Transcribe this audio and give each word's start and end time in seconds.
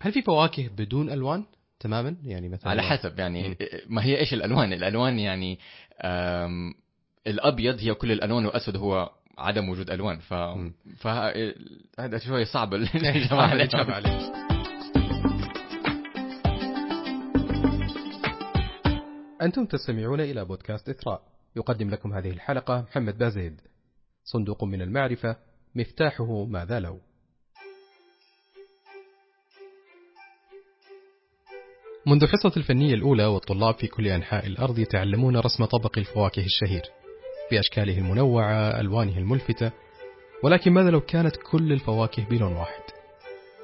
هل 0.00 0.12
في 0.12 0.22
فواكه 0.22 0.68
بدون 0.68 1.10
ألوان 1.10 1.44
تماما 1.80 2.16
يعني 2.24 2.48
مثلا 2.48 2.70
على 2.70 2.82
حسب 2.82 3.18
يعني. 3.18 3.56
ما 3.88 4.04
هي 4.04 4.18
إيش 4.18 4.34
الألوان 4.34 4.72
الألوان 4.72 5.18
يعني 5.18 5.58
الأبيض 7.26 7.80
هي 7.80 7.94
كل 7.94 8.12
الألوان 8.12 8.46
والأسود 8.46 8.76
هو 8.76 9.10
عدم 9.38 9.68
وجود 9.68 9.90
ألوان 9.90 10.18
ف. 10.18 10.34
فهذا 10.98 12.18
شوي 12.18 12.44
صعب 12.44 12.74
الإجابة 12.74 13.42
عليه. 13.50 13.68
عليه 13.74 14.32
أنتم 19.42 19.66
تستمعون 19.66 20.20
إلى 20.20 20.44
بودكاست 20.44 20.88
إثراء 20.88 21.22
يقدم 21.56 21.90
لكم 21.90 22.12
هذه 22.12 22.30
الحلقة 22.30 22.80
محمد 22.80 23.18
بازيد 23.18 23.60
صندوق 24.24 24.64
من 24.64 24.82
المعرفة 24.82 25.36
مفتاحه 25.74 26.44
ماذا 26.44 26.80
لو 26.80 27.00
منذ 32.08 32.26
حصة 32.26 32.52
الفنية 32.56 32.94
الأولى 32.94 33.24
والطلاب 33.24 33.74
في 33.74 33.86
كل 33.86 34.06
أنحاء 34.06 34.46
الأرض 34.46 34.78
يتعلمون 34.78 35.36
رسم 35.36 35.64
طبق 35.64 35.98
الفواكه 35.98 36.44
الشهير 36.44 36.82
بأشكاله 37.50 37.98
المنوعة 37.98 38.80
ألوانه 38.80 39.18
الملفتة. 39.18 39.72
ولكن 40.44 40.72
ماذا 40.72 40.90
لو 40.90 41.00
كانت 41.00 41.36
كل 41.36 41.72
الفواكه 41.72 42.24
بلون 42.24 42.52
واحد؟ 42.52 42.82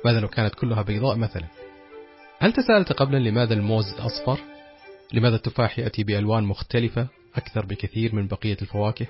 ماذا 0.05 0.20
لو 0.20 0.29
كانت 0.29 0.55
كلها 0.55 0.83
بيضاء 0.83 1.17
مثلا؟ 1.17 1.47
هل 2.39 2.53
تساءلت 2.53 2.93
قبلا 2.93 3.19
لماذا 3.19 3.55
الموز 3.55 3.95
أصفر؟ 3.98 4.39
لماذا 5.12 5.37
التفاح 5.37 5.79
يأتي 5.79 6.05
بألوان 6.05 6.45
مختلفة 6.45 7.09
أكثر 7.37 7.67
بكثير 7.67 8.15
من 8.15 8.27
بقية 8.27 8.56
الفواكه؟ 8.62 9.06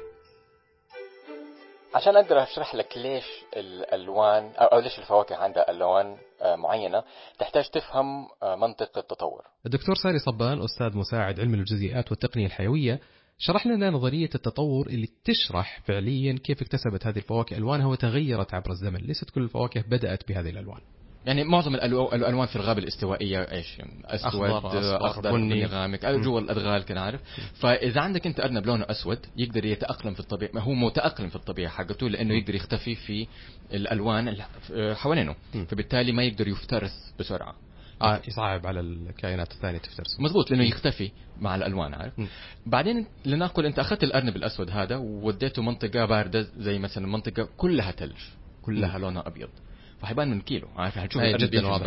عشان 1.94 2.16
أقدر 2.16 2.42
أشرح 2.42 2.74
لك 2.74 2.98
ليش 2.98 3.24
الألوان 3.56 4.52
أو 4.56 4.78
ليش 4.78 4.98
الفواكه 4.98 5.36
عندها 5.36 5.70
ألوان 5.70 6.16
آه، 6.42 6.56
معينة 6.56 7.04
تحتاج 7.38 7.68
تفهم 7.70 8.28
آه، 8.42 8.56
منطق 8.56 8.98
التطور. 8.98 9.42
الدكتور 9.66 9.94
ساري 9.94 10.18
صبان 10.18 10.62
أستاذ 10.62 10.98
مساعد 10.98 11.40
علم 11.40 11.54
الجزيئات 11.54 12.10
والتقنية 12.10 12.46
الحيوية 12.46 13.00
شرح 13.38 13.66
لنا 13.66 13.90
نظرية 13.90 14.30
التطور 14.34 14.86
اللي 14.86 15.08
تشرح 15.24 15.80
فعليا 15.84 16.38
كيف 16.44 16.62
اكتسبت 16.62 17.06
هذه 17.06 17.16
الفواكه 17.16 17.56
ألوانها 17.56 17.86
وتغيرت 17.86 18.54
عبر 18.54 18.70
الزمن. 18.70 19.00
ليست 19.00 19.30
كل 19.30 19.42
الفواكه 19.42 19.80
بدأت 19.88 20.28
بهذه 20.28 20.50
الألوان. 20.50 20.80
يعني 21.26 21.44
معظم 21.44 21.74
الألوان 21.74 22.46
في 22.46 22.56
الغابة 22.56 22.78
الاستوائية 22.78 23.38
إيش؟ 23.52 23.78
أسود 24.04 24.50
أخضر 25.02 25.32
بني. 25.32 25.54
بني 25.54 25.66
غامق 25.66 26.04
جوا 26.22 26.40
الأدغال 26.40 26.82
كده 26.84 27.00
عارف. 27.00 27.20
فإذا 27.54 28.00
عندك 28.00 28.26
أنت 28.26 28.40
ارنب 28.40 28.66
لونه 28.66 28.86
أسود 28.90 29.18
يقدر 29.36 29.64
يتأقلم 29.64 30.14
في 30.14 30.20
الطبيعة 30.20 30.50
ما 30.54 30.60
هو 30.60 30.72
متأقلم 30.74 31.28
في 31.28 31.36
الطبيعة 31.36 31.70
حقته 31.70 32.08
لأنه 32.08 32.34
يقدر 32.34 32.54
يختفي 32.54 32.94
في 32.94 33.26
الألوان 33.72 34.36
حوالينه. 34.94 35.34
فبالتالي 35.68 36.12
ما 36.12 36.22
يقدر 36.22 36.48
يفترس 36.48 37.14
بسرعة. 37.18 37.54
آه 38.02 38.20
يصعب 38.28 38.66
على 38.66 38.80
الكائنات 38.80 39.52
الثانية 39.52 39.78
تفترس 39.78 40.20
مزبوط 40.20 40.50
لأنه 40.50 40.64
يختفي 40.64 41.10
مع 41.40 41.54
الألوان 41.56 41.94
عارف. 41.94 42.18
م. 42.18 42.26
بعدين 42.66 43.06
لنقل 43.24 43.66
أنت 43.66 43.78
أخذت 43.78 44.04
الأرنب 44.04 44.36
الأسود 44.36 44.70
هذا 44.70 44.96
ووديته 44.96 45.62
منطقة 45.62 46.04
باردة 46.04 46.46
زي 46.56 46.78
مثلا 46.78 47.06
منطقة 47.06 47.48
كلها 47.56 47.90
ثلج 47.90 48.16
كلها 48.62 48.98
لونها 48.98 49.26
أبيض. 49.26 49.48
فحيبان 50.02 50.30
من 50.30 50.40
كيلو. 50.40 50.68
عارف 50.76 50.98
حتشوف 50.98 51.22
أي 51.22 51.28
الأرنب 51.28 51.50
جدا 51.50 51.58
يمشي 51.58 51.70
واضح. 51.70 51.84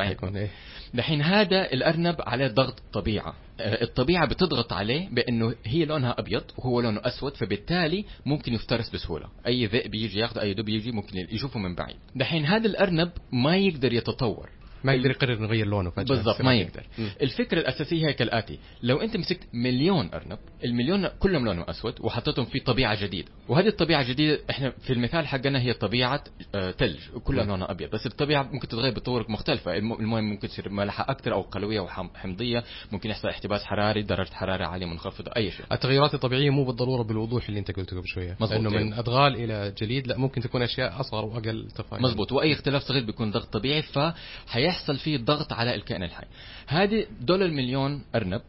دحين 0.94 1.22
هذا 1.22 1.74
الأرنب 1.74 2.16
عليه 2.20 2.48
ضغط 2.48 2.82
طبيعه 2.94 3.34
آه، 3.60 3.84
الطبيعة 3.84 4.28
بتضغط 4.28 4.74
عليه 4.74 5.10
بأنه 5.10 5.56
هي 5.66 5.86
لونها 5.86 6.16
أبيض 6.20 6.44
وهو 6.58 6.82
لونه 6.82 7.02
أسود 7.04 7.38
فبالتالي 7.38 8.06
ممكن 8.26 8.54
يفترس 8.54 8.90
بسهولة. 8.90 9.28
أي 9.48 9.66
ذئب 9.66 9.96
يجي 9.96 10.20
ياخذ 10.20 10.40
أي 10.40 10.54
دب 10.54 10.70
يجي 10.70 10.92
ممكن 10.92 11.18
يشوفه 11.18 11.60
من 11.60 11.76
بعيد. 11.76 11.96
دحين 12.16 12.46
هذا 12.46 12.68
الأرنب 12.68 13.12
ما 13.32 13.58
يقدر 13.58 13.94
يتطور. 13.94 14.50
ما 14.88 14.94
يقدر 14.94 15.10
يقرر 15.12 15.40
نغير 15.42 15.68
لونه 15.68 15.90
فجأة 15.90 16.04
بالضبط 16.16 16.42
ما 16.42 16.56
يقدر 16.56 16.84
م. 16.98 17.08
الفكرة 17.22 17.60
الأساسية 17.60 18.08
هي 18.08 18.14
كالاتي 18.14 18.60
لو 18.84 18.98
أنت 19.02 19.18
مسكت 19.18 19.48
مليون 19.54 20.10
أرنب 20.14 20.38
المليون 20.66 21.08
كلهم 21.08 21.46
لونهم 21.46 21.66
أسود 21.70 21.94
وحطيتهم 22.02 22.46
في 22.46 22.60
طبيعة 22.60 23.02
جديدة 23.04 23.28
وهذه 23.48 23.68
الطبيعة 23.68 24.02
الجديدة 24.02 24.40
إحنا 24.50 24.70
في 24.70 24.94
المثال 24.94 25.28
حقنا 25.28 25.60
هي 25.62 25.74
طبيعة 25.74 26.24
آه، 26.56 26.72
ثلج 26.72 26.98
وكلها 27.16 27.44
م. 27.46 27.48
لونها 27.48 27.72
أبيض 27.72 27.90
بس 27.90 28.06
الطبيعة 28.06 28.44
ممكن 28.44 28.68
تتغير 28.68 28.94
بطرق 28.94 29.30
مختلفة 29.30 29.78
الم- 29.78 29.94
الموية 29.94 30.22
ممكن 30.22 30.48
تصير 30.48 30.70
مالحة 30.70 31.06
أكثر 31.10 31.34
أو 31.34 31.42
قلوية 31.42 31.80
وحمضيه 31.80 32.64
ممكن 32.92 33.10
يحصل 33.10 33.28
احتباس 33.28 33.64
حراري 33.64 34.02
درجة 34.04 34.34
حرارة 34.34 34.66
عالية 34.66 34.86
منخفضة 34.86 35.32
أي 35.38 35.52
شيء 35.52 35.66
التغيرات 35.72 36.14
الطبيعية 36.14 36.50
مو 36.50 36.64
بالضرورة 36.66 37.04
بالوضوح 37.04 37.48
اللي 37.48 37.60
أنت 37.60 37.72
قلته 37.72 37.98
قبل 37.98 38.08
شوية 38.08 38.38
مظبوط، 38.40 38.52
لأنه 38.52 38.70
من 38.70 38.78
أيوه. 38.94 39.00
أدغال 39.00 39.36
إلى 39.36 39.74
جليد 39.82 40.08
لا 40.08 40.18
ممكن 40.18 40.42
تكون 40.42 40.62
أشياء 40.62 41.00
أصغر 41.00 41.26
وأقل 41.26 41.68
تفاعل 41.76 42.02
مزبوط 42.02 42.32
وأي 42.32 42.54
اختلاف 42.54 42.82
صغير 42.84 43.06
بيكون 43.06 43.32
ضغط 43.32 43.54
طبيعي 43.54 43.82
فحيحصل 43.82 44.77
فيه 44.98 45.18
ضغط 45.18 45.54
على 45.54 45.76
الكائن 45.76 46.04
الحي. 46.04 46.26
هذه 46.68 47.06
دول 47.22 47.44
المليون 47.44 48.04
أرنب 48.16 48.42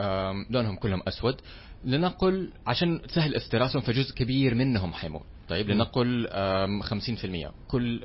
آم، 0.00 0.46
لونهم 0.50 0.76
كلهم 0.76 1.02
أسود. 1.08 1.36
لنقل 1.84 2.50
عشان 2.66 3.00
سهل 3.06 3.34
استراسهم 3.34 3.82
فجزء 3.82 4.14
كبير 4.14 4.54
منهم 4.54 4.92
حيموت. 4.92 5.22
طيب. 5.48 5.70
لنقل 5.70 6.26
آم، 6.30 6.82
50% 6.82 7.52
كل 7.68 8.00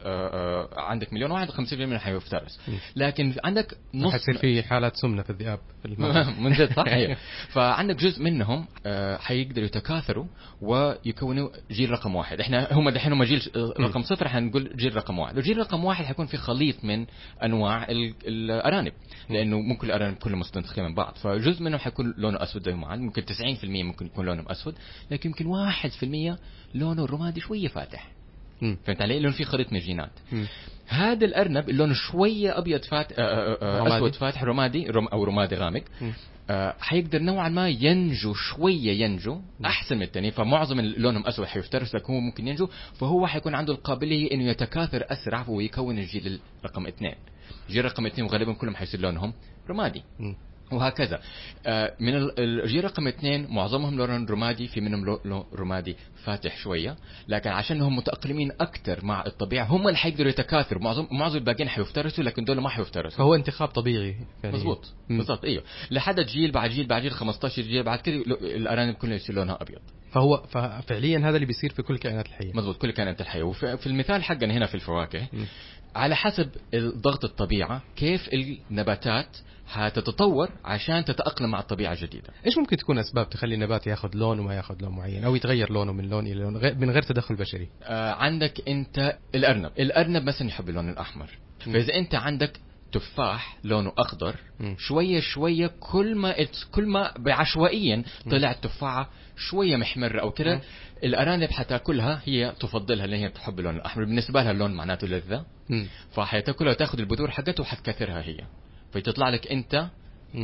عندك 0.78 1.14
مليون 1.14 1.32
واحد 1.32 1.50
50% 1.50 1.74
منهم 1.74 1.98
حيفترس. 1.98 2.60
لكن 2.96 3.34
عندك 3.44 3.78
نص 3.94 4.12
حيصير 4.12 4.38
في 4.38 4.64
حالات 4.64 4.96
سمنة 4.96 5.22
في 5.22 5.30
الذئاب. 5.30 5.60
من 6.44 6.52
جد 6.54 6.74
صح 6.74 6.84
أيوه 6.88 7.18
فعندك 7.54 7.96
جزء 7.96 8.24
منهم 8.24 8.66
حيقدروا 9.20 9.66
يتكاثروا 9.66 10.26
ويكونوا 10.62 11.50
جيل 11.72 11.90
رقم 11.92 12.16
واحد. 12.16 12.40
إحنا 12.40 12.68
هم 12.74 12.90
دحين 12.90 13.14
هم 13.14 13.24
جيل 13.24 13.42
رقم 13.80 14.02
صفر 14.02 14.28
حنقول 14.28 14.72
جيل 14.76 14.96
رقم 14.96 15.20
واحد. 15.20 15.38
وجيل 15.38 15.58
رقم 15.58 15.86
واحد 15.86 16.06
حيكون 16.06 16.26
في 16.26 16.38
خليط 16.38 16.84
من 16.86 17.06
أنواع 17.44 17.90
ال- 17.90 18.14
الأرانب 18.28 18.94
لأنه 19.30 19.60
ممكن 19.60 19.88
الارانب 19.88 20.18
كلهم 20.18 20.40
مستنسخين 20.40 20.84
من 20.84 20.94
بعض. 20.96 21.16
فجزء 21.16 21.64
منهم 21.64 21.80
حيكون 21.80 22.14
لونه 22.18 22.44
أسود 22.44 22.64
زي 22.64 22.74
ما 22.74 22.96
ممكن 22.96 23.22
90% 23.22 23.66
ممكن 23.66 24.06
يكون 24.06 24.26
لونهم 24.26 24.46
أسود. 24.50 24.76
لكن 25.12 25.30
يمكن 25.30 25.46
1% 26.34 26.38
لونه 26.76 27.06
رمادي 27.06 27.31
شوية 27.40 27.68
فاتح 27.68 28.08
مم. 28.62 28.78
فهمت 28.86 29.02
علي؟ 29.02 29.20
لأنه 29.20 29.32
في 29.32 29.44
خليط 29.44 29.72
من 29.72 29.80
الجينات. 29.80 30.12
هذا 30.88 31.26
الأرنب 31.26 31.70
اللي 31.70 31.78
لونه 31.78 31.94
شوية 31.94 32.58
أبيض 32.58 32.84
فاتح 32.84 33.16
رمادي. 33.64 33.98
أسود 33.98 34.16
فاتح 34.16 34.44
رمادي 34.44 34.88
رم 34.88 35.08
أو 35.08 35.24
رمادي 35.24 35.56
غامق. 35.56 35.84
آه، 36.50 36.76
حيقدر 36.80 37.20
نوعا 37.20 37.50
ما 37.50 37.70
ينجو 37.70 38.34
شوية 38.34 39.04
ينجو 39.04 39.42
أحسن 39.66 39.96
من 39.96 40.04
الثاني 40.04 40.32
فمعظم 40.32 40.82
لونهم 40.82 41.28
أسود 41.28 41.46
حيفترس 41.46 41.96
لكن 41.96 42.14
هو 42.14 42.20
ممكن 42.20 42.48
ينجو 42.48 42.68
فهو 43.00 43.28
حيكون 43.28 43.56
عنده 43.56 43.74
القابلية 43.74 44.32
إنه 44.32 44.44
يتكاثر 44.44 45.04
أسرع 45.10 45.46
ويكون 45.50 46.00
الجيل 46.00 46.40
رقم 46.66 46.88
اثنين 46.88 47.16
الجيل 47.70 47.86
رقم 47.86 48.06
اثنين 48.06 48.28
وغالبا 48.28 48.54
كلهم 48.54 48.76
حيصير 48.76 49.00
لونهم 49.00 49.34
رمادي. 49.70 50.04
وهكذا. 50.72 51.20
آه، 51.66 51.94
من 52.00 52.16
ال- 52.16 52.40
الجيل 52.40 52.84
رقم 52.84 53.08
اثنين 53.08 53.48
معظمهم 53.50 53.98
لون 53.98 54.26
رمادي 54.26 54.68
في 54.68 54.82
منهم 54.82 55.06
لو- 55.06 55.20
لون 55.26 55.44
رمادي 55.56 55.96
فاتح 56.24 56.58
شوية. 56.58 56.96
لكن 57.28 57.50
عشانهم 57.50 57.96
متأقلمين 57.96 58.52
أكثر 58.60 59.06
مع 59.06 59.24
الطبيعة 59.26 59.66
هم 59.66 59.88
اللي 59.88 59.98
حيقدروا 59.98 60.30
يتكاثروا. 60.30 60.82
معظم 60.84 61.08
معظم 61.12 61.38
الباقيين 61.38 61.70
حيفترسوا 61.70 62.24
لكن 62.24 62.44
دول 62.44 62.60
ما 62.62 62.70
حيفترسوا. 62.70 63.18
فهو 63.18 63.36
انتخاب 63.36 63.68
طبيعي 63.68 64.16
يعني. 64.44 64.56
بالضبط 65.10 65.46
أيوه. 65.46 65.64
لحد 65.92 66.20
جيل 66.20 66.52
بعد 66.52 66.70
جيل 66.70 66.88
بعد 66.88 67.02
جيل 67.02 67.12
15 67.12 67.62
جيل 67.62 67.84
بعد 67.84 68.00
كده 68.00 68.16
الأرانب 68.42 68.96
كلها 68.96 69.16
يصير 69.16 69.36
لونها 69.36 69.58
أبيض. 69.62 69.80
فهو 70.12 70.38
ففعليا 70.38 71.20
هذا 71.20 71.36
اللي 71.36 71.46
بيصير 71.46 71.70
في 71.74 71.82
كل 71.82 71.94
الكائنات 71.94 72.26
الحية. 72.26 72.54
مظبوط 72.54 72.78
كل 72.78 72.92
كائنات 72.92 73.22
الحية. 73.22 73.44
وفي 73.44 73.78
في 73.78 73.88
المثال 73.88 74.24
حقنا 74.24 74.54
هنا 74.54 74.66
في 74.66 74.76
الفواكه 74.76 75.28
مم. 75.34 75.46
على 75.96 76.16
حسب 76.16 76.50
ضغط 76.76 77.26
الطبيعة 77.26 77.82
كيف 77.96 78.30
النباتات 78.34 79.38
هتتطور 79.72 80.50
عشان 80.66 81.06
تتأقلم 81.06 81.52
مع 81.52 81.60
الطبيعة 81.60 81.94
الجديده 81.94 82.30
إيش 82.46 82.58
ممكن 82.58 82.78
تكون 82.78 82.98
أسباب 82.98 83.30
تخلي 83.30 83.56
النبات 83.56 83.88
ياخذ 83.88 84.10
لون 84.14 84.40
وما 84.40 84.56
ياخذ 84.56 84.76
لون 84.82 84.96
معين؟ 84.96 85.24
أو 85.24 85.36
يتغير 85.36 85.72
لونه 85.72 85.92
من 85.92 86.10
لون 86.10 86.28
إلى 86.28 86.34
لون 86.34 86.54
من 86.54 86.90
غير 86.90 87.02
تدخل 87.02 87.36
بشري. 87.36 87.68
آه 87.84 88.12
عندك 88.12 88.70
أنت 88.70 89.18
الأرنب. 89.36 89.72
الأرنب 89.80 90.24
مثلا 90.24 90.48
يحب 90.48 90.70
اللون 90.70 90.90
الأحمر. 90.90 91.30
فإذا 91.60 91.94
أنت 91.94 92.16
عندك 92.16 92.60
تفاح 92.92 93.58
لونه 93.64 93.94
أخضر. 93.98 94.36
شوية 94.78 95.20
شوية 95.20 95.72
كل 95.80 96.16
ما 96.16 96.36
كل 96.72 96.86
ما 96.86 97.14
بعشوائيا 97.18 98.04
طلعت 98.32 98.64
تفاحه 98.64 99.10
شوية 99.38 99.78
محمره 99.78 100.22
أو 100.22 100.32
كده 100.32 100.56
مم. 100.56 100.62
الأرانب 101.04 101.52
حتاكلها 101.52 102.22
هي 102.26 102.54
تفضلها 102.60 103.08
لأن 103.08 103.20
هي 103.20 103.30
تحب 103.30 103.60
اللون 103.60 103.76
الأحمر 103.76 104.04
بالنسبة 104.04 104.44
لها 104.44 104.52
اللون 104.52 104.74
معناته 104.74 105.08
لذة. 105.08 105.46
فحتاكلها 106.12 106.72
وتاخذ 106.72 107.00
البذور 107.00 107.32
حقته 107.32 107.62
وحتكاثرها 107.62 108.22
هي 108.22 108.38
فتطلع 108.94 109.30
لك 109.30 109.52
أنت. 109.52 109.88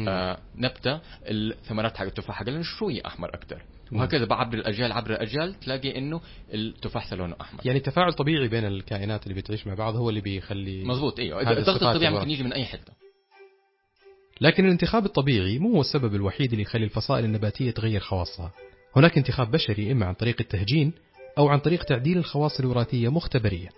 آه 0.07 0.38
نبتة 0.56 1.00
الثمرات 1.25 1.98
حق 1.98 2.06
التفاح 2.06 2.36
حقها 2.36 2.62
شوية 2.62 3.01
أحمر 3.06 3.30
أكثر 3.30 3.62
وهكذا 3.92 4.28
عبر 4.31 4.57
الأجيال 4.57 4.92
عبر 4.92 5.12
الأجيال 5.12 5.60
تلاقي 5.60 5.98
إنه 5.98 6.22
التفاح 6.54 7.13
لونه 7.13 7.36
أحمر. 7.42 7.62
يعني 7.66 7.80
تفاعل 7.80 8.13
طبيعي 8.13 8.48
بين 8.48 8.66
الكائنات 8.66 9.28
اللي 9.28 9.42
بتعيش 9.42 9.68
مع 9.68 9.74
بعض 9.74 9.95
هو 9.95 10.10
اللي 10.10 10.22
بيخلي 10.22 10.84
مظبوط 10.84 11.19
أيوه 11.19 11.51
الضغط 11.51 11.84
الطبيعي. 11.84 12.13
ممكن 12.13 12.30
يجي 12.30 12.44
من 12.44 12.54
أي 12.54 12.66
حتة. 12.66 12.94
لكن 14.42 14.66
الانتخاب 14.66 15.06
الطبيعي 15.06 15.60
مو 15.60 15.74
هو 15.74 15.81
السبب 15.81 16.16
الوحيد 16.16 16.51
اللي 16.51 16.62
يخلي 16.62 16.84
الفصائل 16.84 17.25
النباتية 17.25 17.72
تغير 17.72 18.00
خواصها. 18.00 18.51
هناك 18.95 19.18
انتخاب 19.18 19.51
بشري 19.51 19.92
إما 19.92 20.06
عن 20.06 20.13
طريق 20.13 20.36
التهجين 20.39 20.94
أو 21.38 21.48
عن 21.48 21.60
طريق 21.60 21.84
تعديل 21.84 22.18
الخواص 22.18 22.60
الوراثية 22.60 23.10
مختبريا. 23.10 23.69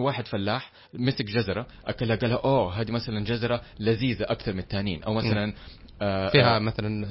واحد 0.00 0.26
فلاح 0.26 0.70
مسك 0.94 1.24
جزرة 1.24 1.66
أكلها 1.86 2.16
قالها 2.16 2.36
أوه 2.44 2.80
هذه 2.80 2.90
مثلا 2.90 3.24
جزرة 3.24 3.60
لذيذة 3.80 4.24
أكثر 4.28 4.52
من 4.52 4.58
الثانيين 4.58 5.02
أو 5.02 5.14
مثلا 5.14 5.52
آه، 6.02 6.28
فيها 6.28 6.56
آه، 6.56 6.58
مثلا 6.58 7.06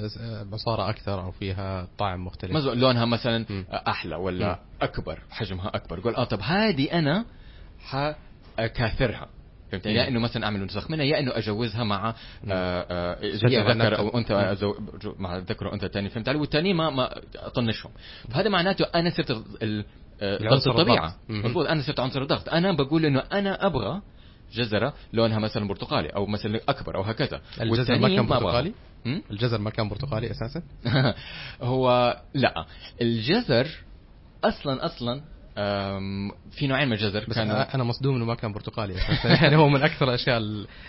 بصارة 0.52 0.90
أكثر 0.90 1.22
أو 1.24 1.30
فيها 1.30 1.88
طعم 1.98 2.24
مختلف 2.26 2.52
مزو- 2.52 2.72
لونها 2.74 3.04
مثلا 3.04 3.46
مم. 3.50 3.64
أحلى 3.72 4.16
ولا 4.16 4.48
مم. 4.48 4.56
أكبر 4.82 5.20
حجمها 5.30 5.68
أكبر 5.74 5.98
يقول 5.98 6.14
آه 6.14 6.24
طب 6.24 6.40
هذه 6.42 6.92
أنا 6.98 7.24
حأكاثرها 8.58 9.28
فهمت. 9.72 9.86
يا 9.86 10.08
إنه 10.08 10.20
مثلا 10.20 10.44
أعمل 10.44 10.64
نسخ 10.64 10.90
منها 10.90 11.04
يا 11.04 11.18
إنه 11.18 11.36
أجوزها 11.36 11.84
مع 11.84 12.08
آه، 12.08 12.14
آه، 12.50 13.18
ذكر. 13.22 13.98
أو 13.98 14.08
أنثى. 14.18 14.56
أزو- 14.56 15.20
مع 15.20 15.36
ذكر 15.38 15.66
وانثى 15.66 15.88
ثاني 15.88 16.08
فهمت 16.08 16.28
علي 16.28 16.38
والثاني 16.38 16.74
ما 16.74 16.90
ما 16.90 17.20
أطنشهم 17.36 17.92
فهذا 18.30 18.48
معناته 18.48 18.84
أنا 18.94 19.10
صرت 19.10 19.44
آه، 20.20 20.38
ضغط 20.38 20.68
الطبيعة. 20.68 21.16
مضبوط 21.28 21.66
أنا 21.66 21.82
صرت 21.82 22.00
عنصر 22.00 22.22
الضغط. 22.22 22.48
أنا 22.48 22.72
بقول 22.72 23.04
إنه 23.04 23.22
أنا 23.32 23.66
أبغى 23.66 24.02
جزرة 24.54 24.94
لونها 25.12 25.38
مثلا 25.38 25.68
برتقالي 25.68 26.08
أو 26.08 26.26
مثلا 26.26 26.60
أكبر 26.68 26.96
أو 26.96 27.02
هكذا. 27.02 27.40
الجزر 27.60 27.98
ما 27.98 28.08
كان. 28.08 28.26
برتقالي؟ 28.26 28.72
الجزر 29.30 29.58
ما 29.58 29.70
كان 29.70 29.88
برتقالي 29.88 30.30
أساسا؟ 30.30 30.62
هو 31.62 32.16
لا. 32.34 32.66
الجزر 33.00 33.68
أصلا 34.44 34.86
أصلا 34.86 35.20
في 36.50 36.66
نوعين 36.66 36.88
من 36.88 36.92
الجزر. 36.92 37.24
بس 37.28 37.34
كانوا 37.34 37.74
أنا 37.74 37.84
مصدوم 37.84 38.16
إنه 38.16 38.24
ما 38.24 38.34
كان 38.34 38.52
برتقالي 38.52 38.94
يعني 39.42 39.56
هو 39.56 39.68
من 39.68 39.82
أكثر 39.82 40.08
الأشياء 40.08 40.38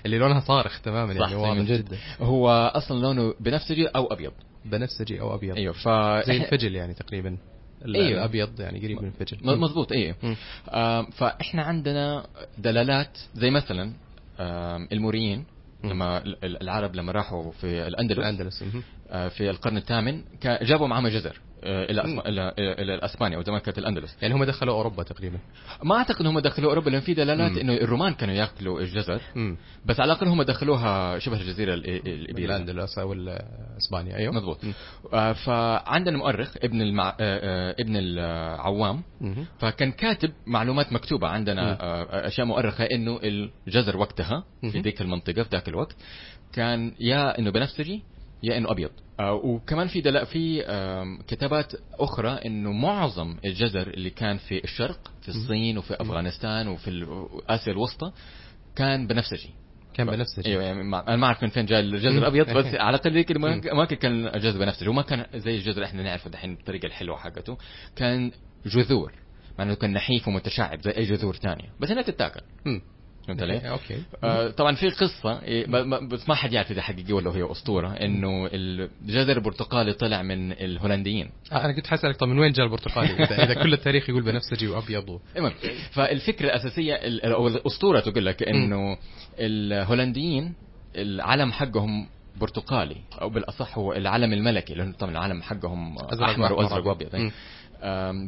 اللي 0.06 0.18
لونها 0.18 0.40
صارخ 0.40 0.82
تماما 0.82 1.14
يعني. 1.14 1.36
واضح 1.36 1.58
من 1.58 1.66
جد 1.66 1.98
هو 2.22 2.72
أصلا 2.76 3.00
لونه 3.00 3.34
بنفسجي 3.40 3.88
أو 3.88 4.06
أبيض. 4.14 4.32
بنفسجي 4.66 5.22
أو 5.22 5.36
أبيض. 5.36 5.56
أيوه 5.56 5.74
ف 5.74 5.88
زي 6.28 6.38
الفجل 6.38 6.76
يعني 6.76 6.94
تقريبا. 6.94 7.38
أيوه. 7.86 8.08
الأبيض 8.20 8.60
يعني 8.60 8.80
قريب 8.80 9.02
من 9.02 9.08
الفجل 9.08 9.38
م- 9.42 9.62
مضبوط 9.64 9.92
أيوه. 9.92 10.16
آم، 10.70 11.06
فإحنا 11.06 11.62
عندنا 11.64 12.26
دلالات 12.58 13.18
زي 13.36 13.50
مثلا 13.52 13.94
الموريين. 14.92 15.46
لما 15.84 16.18
ال- 16.18 16.46
ال- 16.46 16.62
العرب 16.62 16.96
لما 16.96 17.12
راحوا 17.12 17.52
في 17.52 17.88
الأندلس 17.88 18.64
مهم. 18.64 18.84
آه، 19.10 19.28
في 19.28 19.50
القرن 19.50 19.78
الثامن 19.78 20.22
جابوا 20.44 20.88
معهم 20.88 21.08
جزر 21.08 21.30
آه، 21.30 21.51
إلى 21.64 22.04
مم. 22.04 22.22
أسب- 22.22 22.26
إلى 22.28 22.54
إلى 22.58 23.00
أسبانيا 23.06 23.38
أو 23.38 23.42
زمان 23.44 23.60
كانت 23.60 23.78
الأندلس 23.78 24.18
يعني 24.22 24.34
هم 24.34 24.44
دخلوا 24.44 24.74
أوروبا 24.74 25.04
تقريبا 25.04 25.38
ما 25.84 25.96
أعتقد 25.98 26.26
هم 26.26 26.40
دخلوا 26.40 26.70
أوروبا 26.70 26.90
لأن 26.90 27.02
في 27.02 27.14
دلالات 27.14 27.52
مم. 27.52 27.58
إنه 27.58 27.74
الرومان 27.74 28.14
كانوا 28.14 28.36
ياكلوا 28.36 28.82
الجزر 28.82 29.22
امم 29.36 29.58
بس 29.86 30.00
على 30.00 30.12
الأقل 30.12 30.28
هم 30.28 30.44
دخلوها 30.44 31.20
شبه 31.20 31.42
الجزيرة 31.42 31.74
ال- 31.74 31.90
ال- 31.90 32.08
الابيريه 32.08 32.56
الاندلس 32.56 32.98
أو 33.00 33.14
إسبانيا 33.78 34.16
أيوه 34.18 34.34
مضبوط 34.34 34.64
مم. 34.66 34.74
آه، 35.14 35.34
فعندنا 35.34 36.18
مؤرخ 36.18 36.54
ابن 36.64 36.82
المع... 36.82 37.10
آه، 37.10 37.16
آه، 37.20 37.76
ابن 37.80 37.96
العوام 37.98 39.02
مهم. 39.22 39.46
فكان 39.60 39.92
كاتب 39.92 40.32
معلومات 40.48 40.94
مكتوبة 40.94 41.28
عندنا 41.28 41.62
مم. 41.72 41.78
آه، 41.82 42.28
أشياء 42.28 42.48
مؤرخة 42.48 42.84
إنه 42.84 43.20
الجزر 43.24 43.98
وقتها 43.98 44.44
في. 44.62 44.80
ذيك 44.82 45.02
المنطقة 45.02 45.44
في 45.44 45.50
ذاك 45.52 45.68
الوقت 45.70 45.96
كان 46.54 46.94
يا 47.00 47.40
إنه 47.40 47.50
بنفسجي 47.52 48.04
يا 48.44 48.58
إنه 48.58 48.72
أبيض. 48.72 48.90
آه، 49.20 49.34
وكمان 49.34 49.88
في 49.88 50.02
دل... 50.02 50.26
في 50.26 50.64
كتابات 51.28 51.74
أخرى 52.00 52.30
إنه 52.30 52.72
معظم 52.72 53.38
الجزر 53.46 53.88
اللي 53.88 54.10
كان 54.10 54.38
في 54.38 54.64
الشرق 54.64 55.12
في 55.22 55.30
الصين 55.30 55.78
وفي 55.78 56.02
أفغانستان 56.02 56.68
وفي 56.68 57.06
آسيا 57.50 57.74
الوسطى 57.74 58.12
كان 58.76 59.08
بنفسجي 59.08 59.50
كان 59.94 60.08
بنفسجي 60.08 60.50
أيوه 60.50 60.64
يعني 60.64 60.82
أنا 60.82 61.16
ما 61.16 61.28
أعرف 61.28 61.44
من 61.44 61.50
فين 61.50 61.66
جاء 61.66 61.80
الجزر 61.80 62.18
الأبيض 62.18 62.50
بس 62.50 62.66
على 62.86 62.96
الاقل 62.96 63.14
ذيك 63.14 63.32
ما 63.74 63.86
كان 63.86 64.28
الجزر 64.28 64.60
بنفسجي 64.60 64.90
وما 64.90 65.02
كان 65.02 65.26
زي 65.36 65.56
الجزر 65.56 65.84
إحنا 65.84 66.04
نعرفه 66.04 66.30
دحين 66.30 66.54
الطريقة 66.54 66.86
الحلوة 66.86 67.18
حقته. 67.18 67.58
كان 67.96 68.32
جذور 68.66 69.14
مع 69.60 69.66
إنه 69.66 69.74
كان 69.74 69.94
نحيف 69.94 70.28
ومتشعب 70.28 70.82
زي 70.82 70.92
أي 70.92 71.04
جذور 71.04 71.36
ثانية. 71.36 71.70
بس 71.80 71.92
إنها 71.92 72.04
تتاكل. 72.04 72.42
فهمت 73.28 73.42
علي؟ 73.42 73.70
أوكي. 73.70 73.98
آه 74.24 74.48
طبعا 74.50 74.76
في 74.76 74.90
قصة 74.90 75.42
إيه، 75.44 75.66
بس 76.08 76.30
ما 76.30 76.36
حد 76.36 76.54
يعرف 76.54 76.72
إذا 76.72 76.82
حقيقيه 76.82 77.14
ولا 77.14 77.32
هي 77.32 77.52
أسطورة 77.52 77.88
إنه 77.88 78.50
الجزر 78.54 79.38
البرتقالي 79.38 79.94
طلع 79.94 80.22
من 80.22 80.52
الهولنديين. 80.52 81.30
آه، 81.52 81.66
أنا 81.66 81.74
كنت 81.74 81.88
حاسالك 81.88 82.16
طب 82.16 82.28
من 82.28 82.40
وين 82.40 82.52
جاء 82.52 82.66
البرتقالي؟ 82.66 83.14
اذا 83.24 83.44
إذا 83.44 83.64
كل 83.64 83.74
التاريخ 83.74 84.10
يقول 84.10 84.22
بنفسجي 84.24 84.68
وأبيض 84.68 85.10
و... 85.10 85.20
المهم 85.38 85.54
فالفكرة 85.92 86.46
الأساسية 86.46 86.94
ال- 86.96 87.22
أو 87.26 87.48
الأسطورة 87.48 88.00
تقول 88.00 88.26
لك 88.26 88.44
إنه 88.44 88.98
الهولنديين 89.40 90.54
العلم 90.96 91.52
حقهم 91.52 92.08
برتقالي 92.40 92.96
أو 93.22 93.30
بالأصح 93.30 93.78
هو 93.78 93.94
العلم 93.94 94.34
الملكي 94.34 94.74
لأنه 94.74 94.92
طبعا 94.92 95.12
العلم 95.12 95.42
حقهم 95.42 95.96
أزرق 96.00 96.30
أحمر 96.30 96.54
وأزرق. 96.54 96.88
وأبيض. 96.88 97.32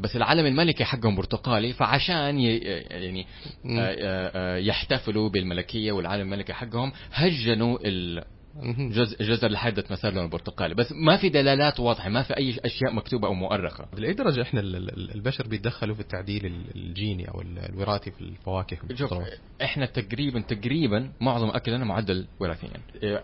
بس 0.02 0.16
العلم 0.16 0.46
الملكي 0.46 0.86
حقهم 0.86 1.16
برتقالي 1.16 1.74
فعشان 1.74 2.40
يعني. 2.40 3.28
آه، 3.66 3.80
آه، 3.80 4.32
آه، 4.36 4.58
يحتفلوا 4.58 5.30
بالملكية 5.30 5.92
والعلم 5.92 6.22
الملكي 6.22 6.54
حقهم 6.54 6.92
هجنوا 7.14 7.78
جزر 9.22 9.52
لحد 9.52 9.84
ما 9.90 9.96
صار 9.96 10.14
لونه 10.14 10.28
برتقالي 10.30 10.76
بس 10.76 10.92
ما 10.92 11.18
في 11.18 11.30
دلالات 11.30 11.80
واضحة 11.80 12.10
ما 12.10 12.24
في 12.24 12.38
أي 12.38 12.60
أشياء 12.66 12.94
مكتوبة 12.94 13.28
أو 13.28 13.34
مؤرخة. 13.34 13.86
لاي 13.98 14.14
درجة 14.14 14.42
إحنا 14.42 14.60
ال- 14.60 14.76
ال- 14.76 15.16
البشر 15.16 15.48
بيتدخلوا 15.48 15.96
في 15.96 16.02
التعديل 16.02 16.46
ال- 16.46 16.76
الجيني 16.76 17.30
أو 17.30 17.42
ال- 17.42 17.60
الوراثي 17.60 18.12
في 18.12 18.22
الفواكه 18.22 18.78
شوف؟ 18.96 19.14
إحنا 19.64 19.86
تقريبا 19.86 20.42
تقريبا 20.42 21.12
معظم 21.22 21.50
أكلنا 21.50 21.86
معدل 21.86 22.28
وراثيا. 22.40 22.70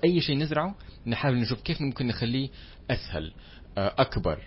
أي 0.04 0.22
شيء 0.22 0.38
نزرعه 0.38 0.76
نحاول 1.08 1.36
نشوف 1.36 1.62
كيف 1.62 1.82
ممكن 1.82 2.08
نخليه 2.08 2.50
أسهل 2.92 3.32
أكبر. 3.78 4.40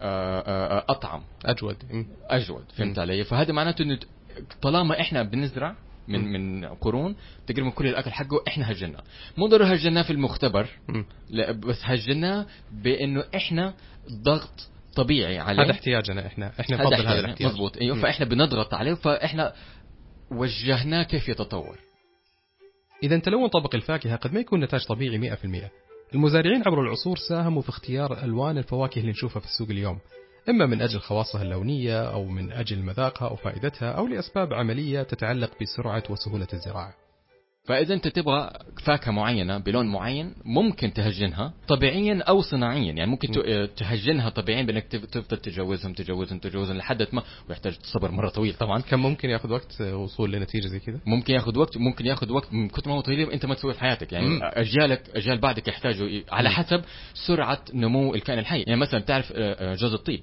أطعم 0.00 1.22
أجود. 1.44 1.76
أجود 2.30 2.64
فهمت. 2.76 2.98
علي 2.98 3.24
فهذا 3.24 3.52
معناته 3.52 3.82
إنه 3.82 3.98
طالما 4.62 5.00
إحنا 5.00 5.22
بنزرع 5.22 5.76
من. 6.08 6.32
من 6.32 6.64
قرون 6.64 7.16
تقريبا 7.46 7.70
كل 7.70 7.86
الأكل 7.86 8.10
حقه 8.10 8.42
إحنا 8.48 8.70
هجناه 8.70 9.02
مو 9.36 9.46
ضروري 9.46 9.74
هجناه 9.74 10.02
في 10.02 10.10
المختبر. 10.10 10.68
لا 11.30 11.52
بس 11.52 11.80
هجناه 11.82 12.46
بإنه 12.72 13.24
إحنا 13.36 13.74
ضغط 14.12 14.70
طبيعي 14.96 15.38
عليه 15.38 15.62
هذا 15.62 15.70
احتياجنا 15.70 16.26
إحنا 16.26 16.52
إحنا 16.60 16.76
هذا 16.76 16.84
نفضل 16.84 16.94
هذا 16.94 17.04
احتياجنا. 17.04 17.20
الاحتياج 17.20 17.52
مضبوط 17.52 17.76
أيوه 17.76 17.96
مم. 17.96 18.02
فإحنا 18.02 18.26
بنضغط 18.26 18.74
عليه 18.74 18.94
فإحنا 18.94 19.52
وجهناه 20.30 21.02
كيف 21.02 21.28
يتطور 21.28 21.78
إذا 23.02 23.18
تلون 23.18 23.48
طبق 23.48 23.74
الفاكهة 23.74 24.16
قد 24.16 24.32
ما 24.32 24.40
يكون 24.40 24.60
نتاج 24.64 24.86
طبيعي 24.86 25.36
100% 25.36 25.44
المزارعين 26.14 26.62
عبر 26.66 26.80
العصور 26.80 27.16
ساهموا 27.16 27.62
في 27.62 27.68
اختيار 27.68 28.24
ألوان 28.24 28.58
الفواكه 28.58 28.98
اللي 28.98 29.10
نشوفها 29.10 29.40
في 29.40 29.46
السوق 29.46 29.68
اليوم 29.70 29.98
إما 30.48 30.66
من 30.66 30.82
أجل 30.82 31.00
خواصها 31.00 31.42
اللونية 31.42 32.10
أو 32.12 32.24
من 32.24 32.52
أجل 32.52 32.82
مذاقها 32.82 33.28
أو 33.28 33.36
فائدتها 33.36 33.92
أو 33.92 34.06
لأسباب 34.06 34.54
عملية 34.54 35.02
تتعلق 35.02 35.50
بسرعة 35.62 36.02
وسهولة 36.10 36.46
الزراعة. 36.52 36.94
فإذا 37.68 37.94
أنت 37.94 38.08
تبغى 38.08 38.50
فاكهة 38.84 39.10
معينة 39.12 39.58
بلون 39.58 39.92
معين 39.92 40.34
ممكن 40.44 40.92
تهجنها 40.92 41.52
طبيعيا 41.68 42.22
أو 42.22 42.40
صناعيا 42.42 42.92
يعني 42.92 43.10
ممكن 43.10 43.28
تهجنها 43.76 44.28
طبيعيا 44.30 44.62
بأنك 44.62 44.84
تف- 44.84 45.04
تفضل 45.04 45.36
تجوزهم 45.38 45.92
تجوزهم 45.92 46.38
تجوزهم 46.38 46.76
لحد 46.76 47.06
ما 47.12 47.22
ويحتاج 47.48 47.78
صبر 47.82 48.10
مرة 48.10 48.28
طويل 48.28 48.54
طبعا 48.54 48.80
كم 48.80 49.00
ممكن 49.02 49.30
ياخذ 49.30 49.52
وقت 49.52 49.80
وصول 49.80 50.32
لنتيجة 50.32 50.66
زي 50.66 50.78
كذا؟ 50.78 51.00
ممكن 51.06 51.34
ياخذ 51.34 51.58
وقت 51.58 51.76
ممكن 51.76 52.06
ياخذ 52.06 52.32
وقت 52.32 52.52
من 52.54 52.68
كثر 52.68 52.88
ما 52.90 52.96
هو 52.96 53.00
طويل 53.00 53.30
أنت 53.30 53.46
ما 53.46 53.54
تسوي 53.54 53.74
في 53.74 53.80
حياتك 53.80 54.12
يعني 54.12 54.26
مم. 54.26 54.40
أجيالك 54.42 55.02
أجيال 55.14 55.38
بعدك 55.40 55.68
يحتاجوا 55.68 56.08
على. 56.30 56.50
حسب 56.50 56.82
سرعة 57.26 57.60
نمو 57.74 58.14
الكائن 58.14 58.38
الحي 58.38 58.60
يعني 58.62 58.80
مثلا 58.80 59.00
تعرف 59.00 59.32
آه، 59.32 59.72
آه، 59.72 59.74
جوز 59.74 59.92
الطيب. 59.94 60.20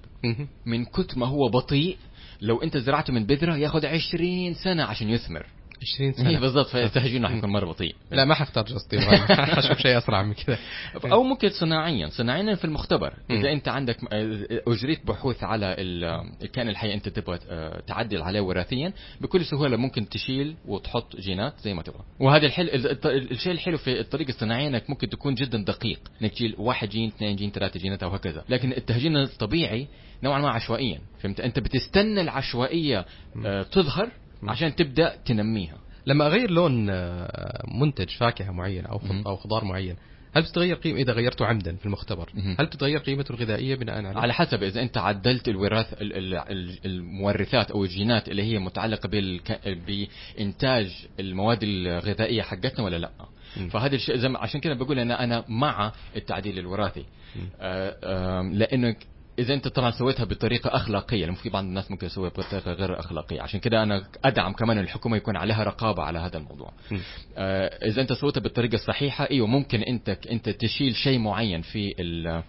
من 0.65 0.85
كثر 0.85 1.19
ما 1.19 1.25
هو 1.27 1.49
بطيء 1.49 1.97
لو 2.41 2.61
أنت 2.63 2.77
زرعته 2.77 3.13
من 3.13 3.25
بذرة 3.25 3.55
ياخذ 3.57 3.85
20 3.85 4.53
سنة 4.53 4.83
عشان 4.83 5.09
يثمر 5.09 5.45
20 5.81 6.09
هي 6.09 6.13
سنة. 6.13 6.39
بالضبط 6.39 6.67
فتهجينه 6.67 7.27
حيكون 7.29 7.49
مرة 7.49 7.65
بطيء. 7.65 7.95
لا 8.11 8.25
ما 8.25 8.35
حختار 8.35 8.63
طيب 8.63 9.01
حشوف 9.55 9.77
شيء 9.77 9.97
أسرع 9.97 10.23
من 10.23 10.33
كذا. 10.33 10.57
أو 11.11 11.23
ممكن 11.23 11.49
صناعيا. 11.49 12.07
صناعيا 12.09 12.55
في 12.55 12.65
المختبر. 12.65 13.13
إذا 13.29 13.51
أنت 13.51 13.67
عندك 13.67 13.97
أجريت 14.67 15.07
بحوث 15.07 15.43
على 15.43 15.65
ال- 15.79 16.29
الكائن 16.43 16.69
الحي 16.69 16.93
أنت 16.93 17.09
تبغى 17.09 17.39
آه، 17.49 17.81
تعدل 17.87 18.21
عليه 18.21 18.41
وراثيا 18.41 18.93
بكل 19.21 19.45
سهولة 19.45 19.77
ممكن 19.77 20.09
تشيل 20.09 20.55
وتحط 20.65 21.15
جينات 21.15 21.53
زي 21.59 21.73
ما 21.73 21.81
تبغى. 21.81 22.03
وهذا 22.19 22.45
الحل 22.45 22.69
الشيء 23.31 23.51
الحلو 23.51 23.77
في 23.77 23.99
الطريقة 23.99 24.29
الصناعية 24.29 24.67
إنك 24.67 24.89
ممكن 24.89 25.09
تكون 25.09 25.35
جدا 25.35 25.63
دقيق. 25.63 25.99
إنك 26.21 26.31
تشيل 26.31 26.55
واحد 26.57 26.89
جين 26.89 27.07
اثنين 27.07 27.35
جين 27.35 27.51
ثلاثة 27.51 27.79
جينات 27.79 28.03
أو 28.03 28.09
هكذا. 28.09 28.43
لكن 28.49 28.71
التهجين 28.71 29.17
الطبيعي 29.17 29.87
نوعا 30.23 30.39
ما 30.41 30.49
عشوائيا. 30.49 30.99
فهمت؟ 31.21 31.39
أنت 31.39 31.59
بتستنى 31.59 32.21
العشوائية 32.21 33.05
آه، 33.45 33.63
تظهر 33.63 34.11
عشان 34.43 34.75
تبدأ 34.75 35.15
تنميها. 35.25 35.77
لما 36.07 36.27
أغير 36.27 36.51
لون 36.51 36.89
آه، 36.89 37.63
منتج 37.81 38.09
فاكهة 38.09 38.51
معين 38.51 38.85
أو 38.85 39.01
أو 39.25 39.35
خضار 39.35 39.65
معين 39.65 39.95
هل 40.35 40.41
بتتغير 40.41 40.75
قيمه 40.75 40.99
إذا 40.99 41.13
غيرته 41.13 41.45
عمدا 41.45 41.75
في 41.75 41.85
المختبر. 41.85 42.29
هل 42.59 42.65
بتتغير 42.65 42.97
قيمته 42.99 43.31
الغذائية 43.31 43.75
بناء 43.75 43.95
عليه 44.05 44.19
على 44.19 44.33
حسب 44.33 44.63
إذا 44.63 44.81
أنت 44.81 44.97
عدلت 44.97 45.47
الوراث 45.47 46.01
ال- 46.01 46.13
ال- 46.13 46.35
ال- 46.35 46.79
المورثات 46.85 47.71
أو 47.71 47.83
الجينات 47.83 48.29
اللي 48.29 48.43
هي 48.43 48.59
متعلقة 48.59 49.09
بالك... 49.09 49.61
بإنتاج 49.87 51.05
المواد 51.19 51.59
الغذائية 51.63 52.41
حقتنا 52.41 52.85
ولا 52.85 52.97
لأ. 52.97 53.11
مم. 53.57 53.69
فهذا 53.69 53.95
الشيء 53.95 54.15
زي 54.15 54.27
عشان 54.35 54.59
كذا 54.61 54.73
بقول 54.73 54.99
أنا 54.99 55.23
أنا 55.23 55.43
مع 55.47 55.91
التعديل 56.15 56.59
الوراثي. 56.59 57.05
آه، 57.59 58.39
آم، 58.39 58.53
لأنه 58.53 58.95
إذا 59.39 59.53
أنت 59.53 59.67
طبعا 59.67 59.91
سويتها 59.91 60.23
بطريقة 60.23 60.75
أخلاقية 60.75 61.25
لأنه 61.25 61.35
في 61.35 61.49
بعض 61.49 61.63
الناس 61.63 61.91
ممكن 61.91 62.05
يسويها 62.07 62.29
بطريقة 62.29 62.71
غير 62.71 62.99
أخلاقية. 62.99 63.41
عشان 63.41 63.59
كده 63.59 63.83
أنا 63.83 64.03
أدعم 64.25 64.53
كمان 64.53 64.79
الحكومة 64.79 65.17
يكون 65.17 65.37
عليها 65.37 65.63
رقابة 65.63 66.03
على 66.03 66.19
هذا 66.19 66.37
الموضوع. 66.37 66.71
آه 67.37 67.85
إذا 67.85 68.01
أنت 68.01 68.13
سويتها 68.13 68.41
بالطريقة 68.41 68.75
الصحيحة 68.75 69.27
أيوه 69.31 69.47
ممكن 69.47 69.81
أنت 69.81 70.09
أنت 70.09 70.49
تشيل 70.49 70.95
شيء 70.95 71.19
معين 71.19 71.61
في 71.61 71.95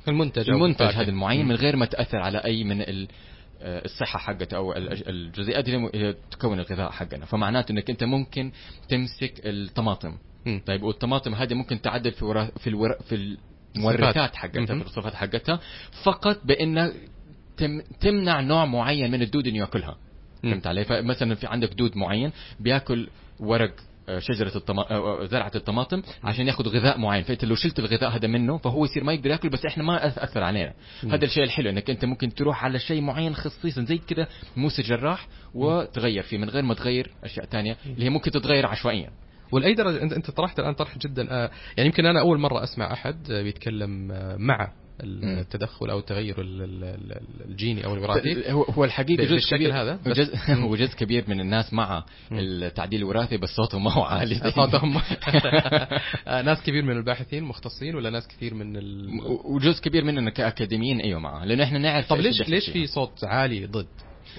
المنتج 0.09 0.51
المنتج 0.51 0.87
هذا 0.87 1.09
المعين 1.09 1.49
من 1.49 1.55
غير 1.55 1.77
ما 1.77 1.87
تأثر 1.87 2.19
على 2.19 2.39
أي 2.39 2.65
من 2.65 2.83
ال 2.83 3.09
آه، 3.63 3.85
الصحة 3.85 4.19
حقته 4.19 4.57
أو 4.57 4.75
الجزيئات 4.77 5.69
اللي 5.69 6.15
تكون 6.31 6.61
الغذاء 6.61 6.91
حقنا. 6.91 7.25
فمعناته 7.25 7.73
أنك 7.73 7.91
أنت 7.91 8.05
ممكن 8.05 8.53
تمسك 8.89 9.33
الطماطم. 9.45 10.17
طيب 10.67 10.83
والطماطم 10.83 11.35
هذه 11.35 11.55
ممكن 11.55 11.81
تعدل 11.81 12.13
في 12.13 12.25
ورا 12.25 12.45
في 12.45 12.67
الور 12.67 12.93
في 13.09 13.37
المورثات 13.77 14.37
حقتها 14.37 14.79
في 14.79 14.87
الصفات 14.87 15.15
حقتها. 15.15 15.61
فقط 16.03 16.41
بإن 16.45 16.93
تم 17.57 17.81
تمنع 18.01 18.41
نوع 18.41 18.65
معين 18.65 19.11
من 19.11 19.23
الدود 19.23 19.47
إنه 19.47 19.59
يأكلها. 19.59 19.97
فهمت 20.43 20.67
علي؟ 20.67 20.85
فمثلا 20.85 21.35
في 21.35 21.47
عندك 21.47 21.75
دود 21.75 21.97
معين 21.97 22.33
بيأكل 22.61 23.09
ورق 23.41 23.75
آه، 24.09 24.19
شجرة 24.19 24.57
الطما... 24.57 24.91
آه، 24.91 25.23
آه، 25.23 25.27
زرعة 25.27 25.53
الطماطم 25.55 26.03
عشان 26.25 26.47
ياخذ 26.47 26.69
غذاء 26.69 26.99
معين. 26.99 27.25
فإنت 27.25 27.45
لو 27.45 27.55
شلت 27.55 27.79
الغذاء 27.79 28.17
هذا 28.17 28.29
منه 28.29 28.59
فهو 28.59 28.85
يصير 28.85 29.05
ما 29.05 29.13
يقدر 29.13 29.31
يأكل 29.31 29.49
بس 29.49 29.67
إحنا 29.67 29.85
ما 29.85 30.07
أثر 30.07 30.43
علينا. 30.43 30.73
هذا 31.11 31.25
الشيء 31.25 31.45
الحلو 31.45 31.71
إنك 31.71 31.91
أنت 31.91 32.05
ممكن 32.05 32.35
تروح 32.35 32.65
على 32.65 32.79
شيء 32.79 33.01
معين 33.01 33.35
خصيصا 33.35 33.85
زي 33.85 33.99
كذا 33.99 34.29
موسى 34.57 34.83
جراح 34.83 35.29
وتغير 35.55 36.23
فيه 36.23 36.39
من 36.39 36.51
غير 36.51 36.63
ما 36.63 36.75
تغير 36.75 37.11
أشياء 37.25 37.47
ثانية 37.47 37.77
اللي 37.87 38.05
هي 38.05 38.11
ممكن 38.11 38.31
تتغير 38.31 38.67
عشوائيا. 38.67 39.11
ولاي 39.53 39.75
درجه 39.75 40.03
انت 40.03 40.13
أنت 40.13 40.31
طرحت 40.31 40.59
الآن 40.59 40.75
طرح 40.75 40.99
جدا 40.99 41.31
آه، 41.31 41.51
يعني 41.77 41.89
يمكن 41.89 42.07
أنا 42.07 42.21
أول 42.21 42.39
مرة 42.39 42.65
أسمع 42.65 42.93
أحد 42.93 43.31
آه، 43.31 43.43
بيتكلم 43.43 44.13
آه، 44.13 44.37
مع 44.37 44.73
التدخل 45.01 45.91
أو 45.91 45.99
التغير 45.99 46.35
الجيني 46.39 47.85
أو 47.85 47.95
الوراثي. 47.95 48.53
هو 48.53 48.85
الحقيقة 48.85 49.25
جزء 49.25 49.57
كبير. 49.57 49.83
هذا؟ 49.83 49.99
هو 50.65 50.77
جزء 50.77 50.97
كبير 50.97 51.25
من 51.29 51.41
الناس 51.41 51.73
مع 51.73 52.05
التعديل 52.33 53.01
الوراثي 53.01 53.37
بس 53.37 53.49
صوتهم 53.49 53.85
ما 53.85 53.93
هو 53.93 54.03
عالي. 54.03 54.35
صوتهم 54.57 54.95
ناس 56.27 56.63
كبير 56.63 56.83
من 56.83 56.97
الباحثين 56.97 57.45
مختصين 57.45 57.95
ولا 57.95 58.11
ناس 58.11 58.29
كثير 58.29 58.55
من 58.55 58.77
ال... 58.77 59.09
وجزء 59.45 59.83
كبير 59.83 60.05
مننا 60.05 60.31
كاكاديميين 60.31 61.01
أيوه 61.01 61.21
معه. 61.21 61.45
لأنه 61.45 61.65
إحنا 61.65 61.79
نعرف 61.79 62.09
طب 62.09 62.17
ليش 62.17 62.49
ليش 62.49 62.71
في 62.71 62.87
صوت 62.87 63.25
عالي 63.25 63.67
ضد؟ 63.67 63.87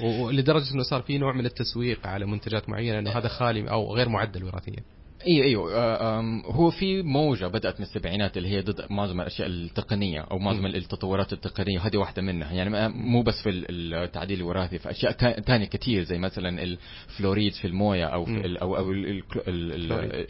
ولدرجه 0.02 0.74
إنه 0.74 0.84
صار 0.84 1.02
في 1.02 1.18
نوع 1.18 1.34
من 1.34 1.46
التسويق 1.46 2.08
على 2.08 2.26
منتجات 2.26 2.70
معينة 2.70 3.00
انه 3.00 3.12
هذا 3.12 3.28
خالي 3.28 3.70
أو 3.70 3.96
غير 3.96 4.10
معدل 4.10 4.44
وراثيا. 4.44 4.84
أيوه 5.28 5.46
أيوه 5.46 6.20
هو 6.46 6.70
في 6.70 7.02
موجة 7.02 7.48
بدأت 7.48 7.80
من 7.80 7.86
السبعينات 7.86 8.38
اللي 8.38 8.50
هي 8.50 8.62
ضد 8.62 8.86
معظم 8.90 9.22
الأشياء 9.22 9.48
التقنية 9.48 10.22
أو 10.22 10.40
معظم 10.40 10.66
التطورات 10.66 11.34
التقنية 11.34 11.80
وهذه 11.80 11.98
واحدة 11.98 12.22
منها. 12.22 12.54
يعني 12.54 12.90
مو 12.90 13.22
بس 13.22 13.42
في 13.44 13.50
التعديل 13.70 14.40
الوراثي 14.40 14.80
في 14.80 14.92
أشياء 14.92 15.12
ثانية 15.42 15.66
كثير 15.66 16.04
زي 16.04 16.18
مثلا 16.18 16.64
الفلوريد 16.64 17.54
في 17.54 17.68
الموية 17.68 18.06
أو 18.06 18.26
في 18.26 18.62
أو 18.62 18.78
أو 18.78 18.92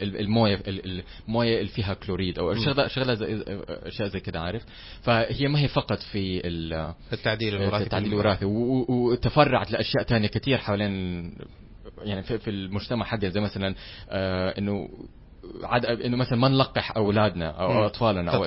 الموية 0.02 0.62
الموية 1.28 1.58
اللي 1.58 1.70
فيها 1.70 1.94
كلوريد 1.94 2.38
أو 2.38 2.54
شغله 2.54 2.86
شغلة 2.86 3.14
زي 3.14 3.44
أشياء 3.68 4.08
زي 4.08 4.20
كذا 4.20 4.40
عارف؟ 4.40 4.62
فهي 5.02 5.48
ما 5.48 5.60
هي 5.60 5.68
فقط 5.68 5.98
في 5.98 6.40
التعديل 7.12 7.54
الوراثي 7.54 7.84
التعديل 7.84 8.12
الوراثي 8.12 8.44
وتفرعت 8.88 9.70
لأشياء 9.72 10.04
ثانية 10.04 10.28
كثير 10.28 10.58
حوالين 10.58 11.32
يعني 12.02 12.22
في, 12.22 12.38
في 12.38 12.50
المجتمع 12.50 13.04
حقنا 13.04 13.28
زي 13.28 13.40
مثلا 13.40 13.74
آه 14.10 14.58
إنه 14.58 14.88
عد... 15.62 15.84
إنه 15.84 16.16
مثلا 16.16 16.38
ما 16.38 16.48
نلقح 16.48 16.96
أولادنا 16.96 17.50
أو 17.50 17.72
مم. 17.72 17.82
أطفالنا 17.82 18.30
أو 18.30 18.44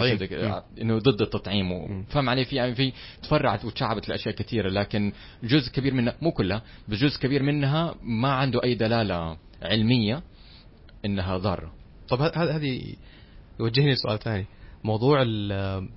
إنه 0.82 1.00
ضد 1.00 1.22
التطعيم 1.22 2.04
فهم 2.04 2.30
علي؟ 2.30 2.46
في 2.46 2.56
يعني 2.56 2.76
في 2.76 2.94
تفرعت 3.24 3.66
وتشعبت 3.66 4.10
لأشياء 4.10 4.36
كثيرة 4.36 4.70
لكن 4.70 5.14
جزء 5.44 5.72
كبير 5.72 5.94
منها 5.94 6.16
مو 6.22 6.32
كلها 6.32 6.62
بس 6.88 6.98
جزء 6.98 7.20
كبير 7.22 7.44
منها 7.44 7.96
ما 8.04 8.32
عنده 8.32 8.64
أي 8.64 8.76
دلالة 8.76 9.38
علمية 9.62 10.24
إنها 11.06 11.38
ضارة. 11.38 11.74
طب 12.10 12.22
هذه 12.22 12.96
يوجهني 13.60 13.92
لسؤال 13.92 14.20
ثاني. 14.20 14.46
موضوع 14.84 15.22
آه، 15.22 15.88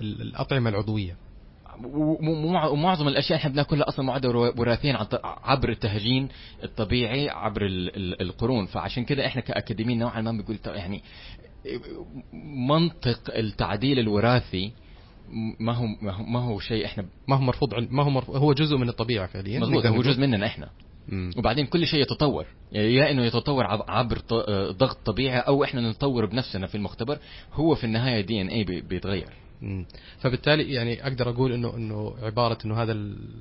الأطعمة 0.00 0.70
العضوية. 0.70 1.16
ومعظم 1.84 3.08
الأشياء 3.08 3.38
إحنا 3.38 3.50
بناكلها 3.50 3.88
أصلا 3.88 4.04
معدة 4.04 4.28
وراثيا 4.28 5.06
عبر 5.24 5.68
التهجين 5.68 6.28
الطبيعي 6.64 7.28
عبر 7.28 7.62
القرون. 8.20 8.66
فعشان 8.66 9.04
كده 9.04 9.26
إحنا 9.26 9.42
كاكاديميين 9.42 9.98
نوعا 9.98 10.20
ما 10.20 10.32
بنقول 10.32 10.58
يعني 10.66 11.02
منطق 12.68 13.20
التعديل 13.36 13.98
الوراثي 13.98 14.72
ما 15.60 15.72
هو 15.72 15.86
ما 16.26 16.38
هو 16.40 16.58
شيء 16.58 16.84
إحنا 16.84 17.04
ما 17.28 17.36
هو 17.36 17.40
مرفوض 17.40 17.74
ما 17.74 18.02
هو 18.02 18.10
مرفوض 18.10 18.36
هو 18.36 18.52
جزء 18.52 18.76
من 18.76 18.88
الطبيعة 18.88 19.26
فعليا 19.26 19.60
مضبوط 19.60 19.86
هو 19.86 20.02
جزء 20.02 20.20
مننا 20.20 20.46
إحنا. 20.46 20.68
مم. 21.08 21.30
وبعدين 21.36 21.66
كل 21.66 21.86
شيء 21.86 22.00
يتطور. 22.00 22.46
يعني 22.72 22.94
يا 22.94 23.10
إنه 23.10 23.24
يتطور 23.24 23.64
عبر 23.88 24.18
ضغط 24.70 24.96
طبيعي 25.04 25.38
أو 25.38 25.64
إحنا 25.64 25.90
نتطور 25.90 26.26
بنفسنا 26.26 26.66
في 26.66 26.74
المختبر 26.74 27.18
هو 27.52 27.74
في 27.74 27.84
النهاية 27.84 28.20
دي 28.20 28.40
ان 28.40 28.48
اي 28.48 28.64
بيتغير. 28.64 29.28
فبالتالي 30.18 30.72
يعني 30.72 31.02
أقدر 31.02 31.30
أقول 31.30 31.52
انه 31.52 31.76
إنه 31.76 32.14
عبارة 32.22 32.58
إنه 32.64 32.82
هذا 32.82 32.92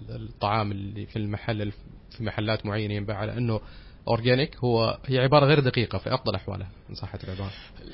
الطعام 0.10 0.72
اللي 0.72 1.06
في 1.06 1.16
المحل 1.16 1.72
في 2.10 2.24
محلات 2.24 2.66
معينة 2.66 2.94
ينباع 2.94 3.18
على 3.18 3.38
إنه 3.38 3.62
اورجانيك 4.08 4.58
هو 4.58 4.98
هي 5.06 5.20
عبارة 5.20 5.46
غير 5.46 5.60
دقيقة 5.60 5.98
في 5.98 6.14
أفضل 6.14 6.36
أحوالها 6.36 6.68
إن 6.90 6.96
صحت 6.96 7.24
العبارة. 7.24 7.52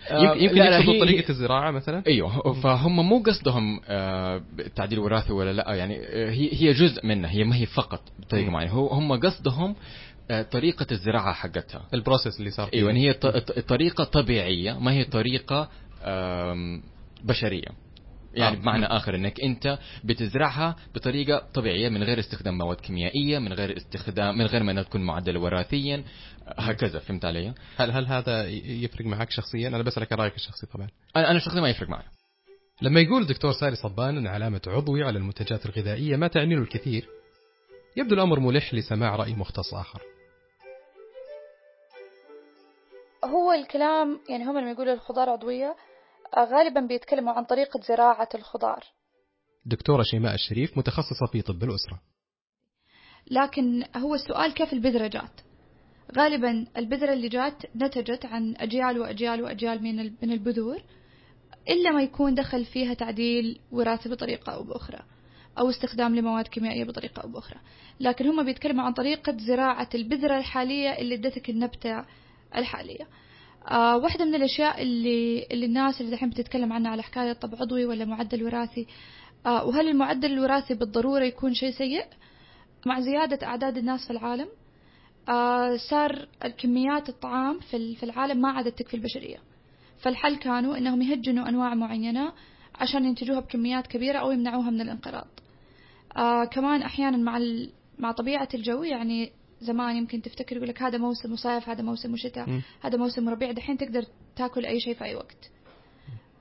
آه، 0.10 0.36
يمكن 0.36 0.58
يقصدوا 0.58 1.00
طريقة 1.00 1.30
الزراعة 1.30 1.72
مثلا؟ 1.72 2.04
أيوه 2.08 2.54
فهم 2.54 3.10
مو 3.10 3.24
قصدهم 3.24 3.80
آه، 3.86 4.42
تعديل 4.76 5.00
وراثي 5.00 5.34
ولا 5.34 5.54
لا 5.54 5.74
يعني 5.74 6.00
آه، 6.00 6.30
هي 6.30 6.50
هي 6.54 6.74
جزء 6.74 7.06
منها 7.06 7.32
هي 7.32 7.44
ما 7.44 7.56
هي 7.56 7.66
فقط 7.66 8.02
بطريقة 8.20 8.50
معينة. 8.50 8.72
هو 8.72 8.88
هم 8.88 9.20
قصدهم 9.20 9.76
طريقة 10.52 10.88
الزراعة 10.92 11.34
حقتها. 11.34 11.88
البروسيس 11.94 12.40
اللي 12.40 12.52
صار 12.52 12.70
أيوه 12.74 12.90
يعني 12.90 13.08
هي 13.08 13.14
طريقة 13.62 14.04
طبيعية 14.04 14.80
ما 14.80 14.92
هي 14.92 15.04
طريقة 15.04 15.70
بشرية. 17.24 17.68
يعني 18.34 18.58
آه. 18.58 18.60
بمعنى 18.60 18.86
آخر 18.86 19.16
إنك 19.16 19.42
أنت 19.42 19.80
بتزرعها 20.04 20.76
بطريقة 20.96 21.48
طبيعية 21.54 21.90
من 21.90 22.04
غير 22.04 22.20
استخدام 22.20 22.58
مواد 22.58 22.78
كيميائية 22.78 23.40
من 23.40 23.54
غير 23.54 23.78
استخدام 23.78 24.38
من 24.38 24.46
غير 24.46 24.64
ما 24.64 24.84
تكون 24.84 25.02
معدلة 25.02 25.40
وراثيا 25.40 26.04
هكذا 26.58 27.00
فهمت 27.00 27.26
علي؟ 27.26 27.54
هل 27.78 27.92
هل 27.92 28.06
هذا 28.06 28.48
يفرق 28.66 29.06
معك 29.06 29.32
شخصيا؟ 29.32 29.68
أنا 29.68 29.84
بسألك 29.84 30.12
رأيك 30.12 30.36
الشخصي 30.36 30.68
طبعا. 30.68 30.88
أنا 31.16 31.32
أنا 31.32 31.40
شخصيا 31.40 31.62
ما 31.62 31.70
يفرق 31.70 31.90
معي. 31.90 32.04
لما 32.82 33.00
يقول 33.02 33.22
الدكتور 33.22 33.52
ساري 33.52 33.76
صبان 33.76 34.18
إن 34.18 34.28
علامة 34.28 34.62
عضوي 34.68 35.04
على 35.04 35.18
المنتجات 35.18 35.66
الغذائية 35.66 36.16
ما 36.16 36.28
تعني 36.28 36.56
له 36.56 36.62
الكثير 36.62 37.10
يبدو 37.98 38.16
الأمر 38.16 38.40
ملح 38.40 38.74
لسماع 38.74 39.16
رأي 39.16 39.34
مختص 39.34 39.74
آخر. 39.74 40.02
هو 43.26 43.52
الكلام 43.52 44.20
يعني 44.30 44.44
هم 44.44 44.58
لما 44.58 44.72
يقولوا 44.72 44.94
الخضار 44.94 45.30
عضوية 45.30 45.76
غالبا 46.40 46.82
بيتكلموا 46.82 47.34
عن 47.34 47.44
طريقة 47.44 47.80
زراعة 47.80 48.30
الخضار. 48.36 48.84
دكتورة 49.66 50.04
شيماء 50.04 50.34
الشريف 50.34 50.78
متخصصة 50.78 51.26
في 51.32 51.42
طب 51.42 51.64
الأسرة. 51.64 52.02
لكن 53.32 53.84
هو 53.96 54.16
السؤال 54.16 54.54
كيف 54.54 54.74
البذرة 54.74 55.08
جات؟ 55.08 55.42
غالبا 56.18 56.66
البذرة 56.78 57.14
اللي 57.14 57.30
جات 57.30 57.76
نتجت 57.76 58.26
عن 58.26 58.56
أجيال 58.58 59.00
وأجيال 59.00 59.42
وأجيال 59.44 59.84
من 59.84 59.96
من 59.96 60.32
البذور 60.32 60.82
إلا 61.70 61.92
ما 61.92 62.02
يكون 62.02 62.36
دخل 62.36 62.66
فيها 62.66 62.94
تعديل 62.94 63.60
وراثي 63.72 64.10
بطريقة 64.10 64.54
أو 64.54 64.64
بأخرى 64.64 65.00
أو 65.60 65.70
استخدام 65.70 66.16
لمواد 66.16 66.48
كيميائية 66.48 66.84
بطريقة 66.84 67.22
أو 67.22 67.30
بأخرى. 67.30 67.60
لكن 68.00 68.28
هم 68.28 68.46
بيتكلموا 68.46 68.84
عن 68.84 68.94
طريقة 68.94 69.38
زراعة 69.38 69.90
البذرة 69.96 70.38
الحالية 70.38 70.90
اللي 70.90 71.16
ادتك 71.16 71.50
النبتة 71.50 72.06
الحالية. 72.56 73.08
آه 73.68 73.98
واحدة 73.98 74.26
من 74.26 74.36
الأشياء 74.36 74.82
اللي 74.82 75.48
اللي 75.52 75.66
الناس 75.66 76.02
اللي 76.02 76.12
دحين 76.12 76.30
بتتكلم 76.30 76.74
عنها 76.74 76.92
على 76.92 77.04
حكاية 77.04 77.34
طب 77.34 77.56
عضوي 77.56 77.86
ولا 77.86 78.06
معدل 78.06 78.44
وراثي 78.44 78.88
آه 79.46 79.66
وهل 79.66 79.88
المعدل 79.88 80.34
الوراثي 80.34 80.74
بالضرورة 80.74 81.24
يكون 81.24 81.54
شيء 81.54 81.72
سيء؟ 81.72 82.06
مع 82.86 83.00
زيادة 83.00 83.48
أعداد 83.48 83.78
الناس 83.78 84.06
في 84.06 84.12
العالم 84.12 84.48
آه 85.30 85.76
صار 85.90 86.28
كميات 86.58 87.10
الطعام 87.10 87.60
في 87.60 87.96
في 87.96 88.04
العالم 88.04 88.42
ما 88.42 88.50
عادت 88.52 88.80
تكفي 88.80 88.94
البشرية 88.94 89.38
فالحل 90.00 90.36
كانوا 90.36 90.78
إنهم 90.78 91.02
يهجنوا 91.02 91.50
أنواع 91.50 91.74
معينة 91.76 92.34
عشان 92.76 93.06
ينتجوها 93.06 93.40
بكميات 93.40 93.88
كبيرة 93.88 94.20
أو 94.20 94.32
يمنعوها 94.32 94.70
من 94.70 94.82
الانقراض 94.82 95.28
آه 96.18 96.46
كمان 96.46 96.82
أحيانا 96.82 97.18
مع 97.18 97.40
مع 98.00 98.12
طبيعة 98.12 98.50
الجو 98.54 98.84
يعني 98.84 99.32
زمان 99.62 99.96
يمكن 99.96 100.22
تفتكر 100.22 100.56
يقول 100.56 100.70
لك 100.70 100.82
هذا 100.82 100.98
موسم 100.98 101.36
صيف 101.36 101.70
هذا 101.70 101.82
موسم 101.82 102.16
شتاء 102.16 102.62
هذا 102.82 102.98
موسم 102.98 103.30
ربيع 103.30 103.52
دحين 103.52 103.78
تقدر 103.78 104.06
تاكل 104.36 104.66
أي 104.66 104.80
شيء 104.80 104.94
في 104.94 105.04
أي 105.04 105.16
وقت. 105.16 105.52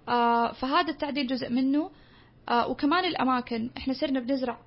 آه 0.08 0.52
فهذا 0.52 0.90
التعديل 0.90 1.26
جزء 1.26 1.50
منه. 1.50 1.90
آه 2.48 2.68
وكمان 2.68 3.04
الأماكن 3.04 3.70
إحنا 3.76 3.94
صرنا 3.94 4.20
بنزرع 4.20 4.60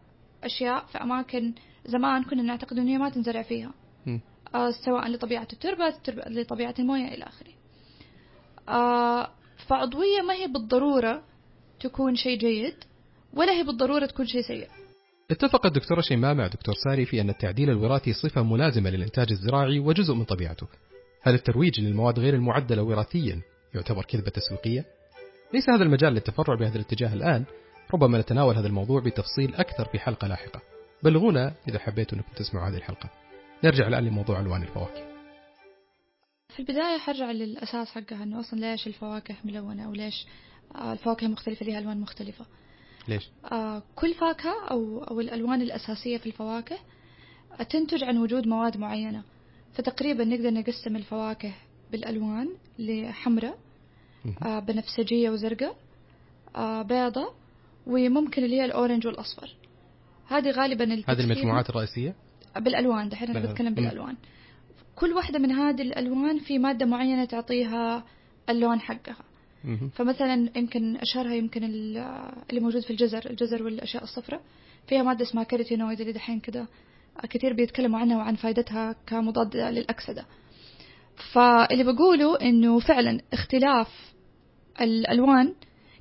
أشياء 0.44 0.86
في 0.86 0.98
أماكن 0.98 1.54
زمان 1.86 2.24
كنا 2.24 2.44
نعتقد 2.44 2.80
انه 2.80 2.92
هي 2.92 2.98
ما 2.98 3.10
تنزرع 3.10 3.42
فيها. 3.42 3.74
آه 4.56 4.72
سواء 4.72 5.08
لطبيعة 5.08 5.48
التربة 5.54 5.94
لطبيعة 6.28 6.76
الموية 6.80 7.08
إلى 7.08 7.24
آخره. 7.24 7.52
آه 8.70 9.30
فعضوية 9.68 10.22
ما 10.22 10.34
هي 10.34 10.48
بالضرورة 10.48 11.24
تكون 11.80 12.16
شيء 12.16 12.38
جيد 12.38 12.76
ولا 13.34 13.52
هي 13.52 13.64
بالضرورة 13.64 14.06
تكون 14.06 14.26
شيء 14.26 14.42
سيء. 14.42 14.68
اتفق 15.34 15.66
الدكتورة 15.66 16.02
شيماء 16.02 16.34
مع 16.34 16.48
دكتور 16.48 16.76
ساري 16.76 17.06
في 17.06 17.22
أن 17.22 17.30
التعديل 17.30 17.70
الوراثي 17.70 18.14
صفة 18.14 18.44
ملازمة 18.44 18.90
للإنتاج 18.90 19.32
الزراعي 19.32 19.80
وجزء 19.80 20.14
من 20.14 20.24
طبيعته 20.24 20.68
هل 21.22 21.34
الترويج 21.34 21.82
للمواد 21.82 22.20
غير 22.20 22.34
المعدلة 22.34 22.84
وراثيا 22.84 23.42
يعتبر 23.76 24.06
كذبة 24.06 24.30
تسويقية؟ 24.30 24.86
ليس 25.54 25.70
هذا 25.70 25.84
المجال 25.84 26.14
للتفرع 26.14 26.56
بهذا 26.56 26.76
الاتجاه 26.76 27.14
الآن 27.14 27.44
ربما 27.94 28.20
نتناول 28.20 28.56
هذا 28.56 28.68
الموضوع 28.68 29.02
بتفصيل 29.02 29.56
أكثر 29.56 29.86
في 29.86 30.00
حلقة 30.00 30.28
لاحقة. 30.28 30.62
بلغونا 31.04 31.54
إذا 31.68 31.80
حبيتوا 31.80 32.18
أنكم 32.18 32.34
تسمعوا 32.36 32.70
هذه 32.70 32.78
الحلقة. 32.78 33.10
نرجع 33.64 33.88
الآن 33.88 34.06
لموضوع 34.06 34.40
ألوان 34.40 34.64
الفواكه. 34.64 35.14
في 36.50 36.60
البداية 36.60 36.98
حرجع 36.98 37.32
للأساس 37.32 37.88
حقها 37.88 38.24
أنه 38.24 38.40
أصلا 38.40 38.60
ليش 38.60 38.88
الفواكه 38.88 39.36
ملونة 39.44 39.86
أو 39.86 39.92
ليش 39.92 40.28
الفواكه 40.92 41.28
مختلفة 41.28 41.66
لها 41.66 41.80
ألوان 41.80 42.00
مختلفة. 42.00 42.46
ليش؟ 43.08 43.30
آه 43.52 43.84
كل 43.96 44.14
فاكهة 44.14 44.68
أو 44.72 45.04
أو 45.04 45.20
الألوان 45.20 45.62
الأساسية 45.62 46.18
في 46.18 46.26
الفواكه 46.26 46.78
تنتج 47.70 48.04
عن 48.04 48.18
وجود 48.18 48.48
مواد 48.48 48.78
معينة. 48.78 49.24
فتقريبا 49.74 50.24
نقدر 50.24 50.54
نقسم 50.54 50.96
الفواكه 50.96 51.54
بالألوان 51.92 52.50
لحمراء 52.80 53.58
آه 54.44 54.60
بنفسجية 54.60 55.30
وزرقاء 55.30 55.76
آه 56.56 56.82
بيضة 56.82 57.34
وممكن 57.88 58.44
اللي 58.44 58.56
هي 58.56 58.66
الأورنج 58.66 59.08
والأصفر. 59.08 59.56
هذه 60.28 60.52
غالبا 60.52 61.04
هذه 61.08 61.20
المجموعات 61.20 61.70
الرئيسية؟ 61.70 62.16
بالألوان 62.56 63.10
دحين 63.10 63.30
أنا 63.30 63.52
بتكلم 63.52 63.74
بالألوان. 63.74 64.16
كل 64.96 65.14
واحدة 65.14 65.40
من 65.40 65.52
هذه 65.52 65.82
الألوان 65.82 66.40
في 66.40 66.58
مادة 66.58 66.86
معينة 66.86 67.26
تعطيها 67.26 68.04
اللون 68.50 68.80
حقها. 68.80 69.33
فمثلا 69.96 70.50
يمكن 70.56 70.98
أشهرها 70.98 71.34
يمكن 71.34 71.64
اللي 71.64 72.60
موجود 72.62 72.82
في 72.82 72.92
الجزر 72.92 73.30
الجزر 73.30 73.64
والأشياء 73.64 74.04
الصفراء. 74.04 74.42
فيها 74.88 75.04
مادة 75.04 75.26
اسمها 75.26 75.44
كاريتينويد 75.44 76.00
اللي 76.00 76.14
دحين 76.14 76.40
كده 76.40 76.68
كثير 77.30 77.54
بيتكلموا 77.54 78.00
عنها 78.00 78.18
وعن 78.18 78.36
فائدتها 78.36 78.96
كمضاد 79.08 79.56
للأكسدة. 79.58 80.26
فاللي 81.34 81.84
بقوله 81.84 82.42
إنه 82.42 82.80
فعلا 82.80 83.20
اختلاف 83.34 84.14
الألوان 84.82 85.54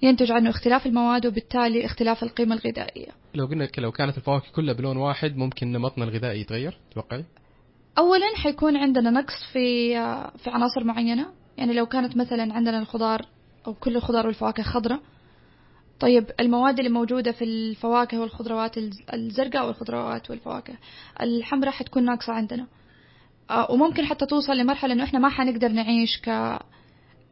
ينتج 0.02 0.32
عنه 0.32 0.50
اختلاف 0.50 0.86
المواد 0.86 1.26
وبالتالي 1.26 1.84
اختلاف 1.84 2.22
القيمة 2.22 2.54
الغذائية. 2.54 3.10
لو 3.34 3.46
قلنا 3.46 3.68
لو 3.78 3.92
كانت 3.92 4.16
الفواكه 4.16 4.52
كلها 4.52 4.74
بلون 4.74 4.96
واحد 4.96 5.36
ممكن 5.36 5.72
نمطنا 5.72 6.04
الغذائي 6.04 6.40
يتغير 6.40 6.78
توقعي؟ 6.94 7.24
أولا 7.98 8.36
حيكون 8.36 8.76
عندنا 8.76 9.10
نقص 9.10 9.44
في 9.52 9.94
في 10.38 10.50
عناصر 10.50 10.84
معينة. 10.84 11.26
يعني 11.58 11.72
لو 11.72 11.86
كانت 11.86 12.16
مثلا 12.16 12.54
عندنا 12.54 12.78
الخضار 12.78 13.26
أو 13.66 13.74
كل 13.74 13.96
الخضار 13.96 14.26
والفواكه 14.26 14.62
خضراء. 14.62 15.00
طيب 16.00 16.26
المواد 16.40 16.78
اللي 16.78 16.90
موجودة 16.90 17.32
في 17.32 17.44
الفواكه 17.44 18.20
والخضروات 18.20 18.78
الزرقاء 19.14 19.66
والخضروات 19.66 20.30
والفواكه 20.30 20.74
الحمراء 21.20 21.72
حتكون 21.72 22.04
ناقصة 22.04 22.32
عندنا. 22.32 22.66
آه، 23.50 23.70
وممكن 23.70 24.04
حتى 24.04 24.26
توصل 24.26 24.52
لمرحلة 24.52 24.92
إنه 24.92 25.04
إحنا 25.04 25.18
ما 25.18 25.28
حنقدر 25.28 25.68
نعيش 25.68 26.20
ك 26.20 26.58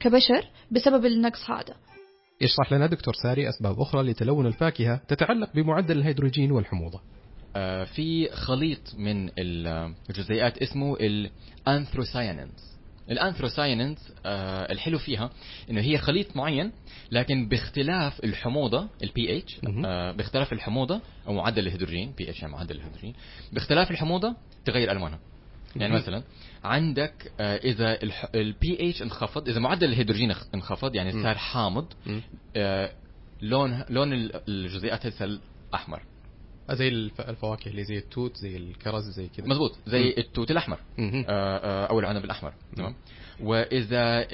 كبشر 0.01 0.45
بسبب 0.71 1.07
النقص 1.07 1.51
هذا. 1.51 1.75
يشرح 2.41 2.73
لنا 2.73 2.87
دكتور 2.87 3.15
ساري 3.23 3.49
أسباب 3.49 3.81
أخرى 3.81 4.03
لتلون 4.03 4.47
الفاكهة 4.47 5.01
تتعلق 5.09 5.53
بمعدل 5.55 5.99
الهيدروجين 5.99 6.53
والحموضة. 6.53 7.01
آه، 7.57 7.85
في 7.85 8.29
خليط 8.29 8.95
من 8.99 9.31
الجزيئات 9.39 10.59
اسمه 10.59 10.97
ال 11.01 11.14
anthocyanins 11.14 12.70
ال 13.11 13.17
anthocyanins 13.17 13.99
آه 14.27 14.73
الحلو 14.73 14.99
فيها 14.99 15.31
إنه 15.71 15.81
هي 15.81 15.99
خليط 15.99 16.37
معين 16.37 16.73
لكن 17.11 17.49
باختلاف 17.49 18.25
الحموضة 18.25 18.89
البي 19.03 19.39
اتش 19.39 19.61
آه 19.87 20.13
باختلاف 20.13 20.53
الحموضة 20.53 21.01
أو 21.27 21.33
معدل 21.33 21.67
الهيدروجين 21.67 22.13
بي 22.19 22.31
اتش 22.31 22.41
يعني 22.43 22.53
معدل 22.53 22.77
الهيدروجين 22.77 23.15
باختلاف 23.53 23.91
الحموضة 23.91 24.37
تغير 24.65 24.93
ألوانها. 24.93 25.19
يعني 25.77 25.93
مثلا 25.95 26.23
عندك 26.65 27.33
آه 27.41 27.57
إذا 27.57 27.99
البي 28.35 28.91
اتش 28.91 29.03
انخفض 29.03 29.49
إذا 29.49 29.61
معدل 29.61 29.89
الهيدروجين 29.89 30.35
انخفض 30.55 30.95
يعني 30.95 31.13
صار 31.23 31.35
حامض 31.39 31.87
آه 32.57 32.93
لون 33.43 33.85
لون 33.91 34.13
الجزيئات 34.49 35.07
هذه 35.07 35.39
أحمر. 35.75 36.03
زي 36.71 36.89
الفواكه 36.89 37.69
اللي 37.69 37.85
زي 37.85 37.99
التوت 37.99 38.37
زي 38.37 38.57
الكرز 38.57 39.11
زي 39.11 39.29
كذا 39.29 39.47
مزبوط 39.47 39.79
زي 39.87 40.05
م. 40.05 40.15
التوت 40.19 40.51
الأحمر. 40.51 40.79
آه، 40.99 41.25
آه، 41.29 41.87
أو 41.87 42.01
العنب 42.01 42.25
الأحمر. 42.25 42.53
تمام. 42.77 42.95
وإذا 43.41 44.27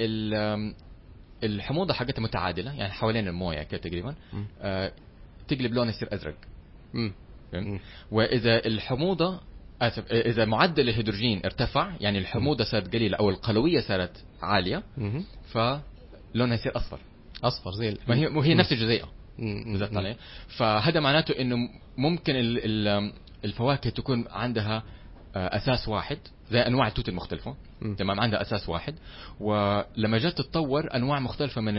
الحموضة 1.43 1.93
حقتها 1.93 2.21
متعادلة 2.21 2.73
يعني 2.73 2.91
حوالين 2.93 3.27
الموية 3.27 3.63
كده 3.63 3.81
تقريبا 3.81 4.15
آه، 4.61 4.91
تقلب 5.47 5.73
لونها 5.73 5.93
يصير 5.93 6.13
أزرق. 6.13 6.35
وإذا 8.11 8.65
الحموضة 8.65 9.39
اسف 9.81 10.11
إذا 10.11 10.45
معدل 10.45 10.89
الهيدروجين 10.89 11.41
ارتفع 11.45 11.95
يعني 11.99 12.17
الحموضة 12.17 12.63
صارت 12.63 12.93
قليلة 12.93 13.17
أو 13.17 13.29
القلوية 13.29 13.79
صارت 13.79 14.25
عالية 14.41 14.83
فلونها 15.53 16.55
يصير 16.55 16.77
أصفر. 16.77 16.99
أصفر 17.43 17.71
زي 17.71 17.97
ما 18.07 18.15
هي 18.15 18.27
وهي 18.27 18.53
نفس 18.53 18.71
الجزيئة. 18.71 19.09
بالضبط 19.39 19.97
عليه. 19.97 20.17
فهذا 20.47 20.99
معناته 20.99 21.31
إنه 21.31 21.57
ممكن 21.97 22.33
الفواكه 23.45 23.89
تكون 23.89 24.25
عندها 24.29 24.83
آه، 25.35 25.57
أساس 25.57 25.87
واحد 25.87 26.17
زي 26.51 26.59
أنواع 26.59 26.87
التوت 26.87 27.09
المختلفة. 27.09 27.55
م. 27.81 27.95
تمام؟ 27.95 28.19
عندها 28.19 28.41
أساس 28.41 28.69
واحد. 28.69 28.95
ولما 29.39 30.17
جت 30.17 30.37
تتطور 30.37 30.95
أنواع 30.95 31.19
مختلفة 31.19 31.61
من 31.61 31.73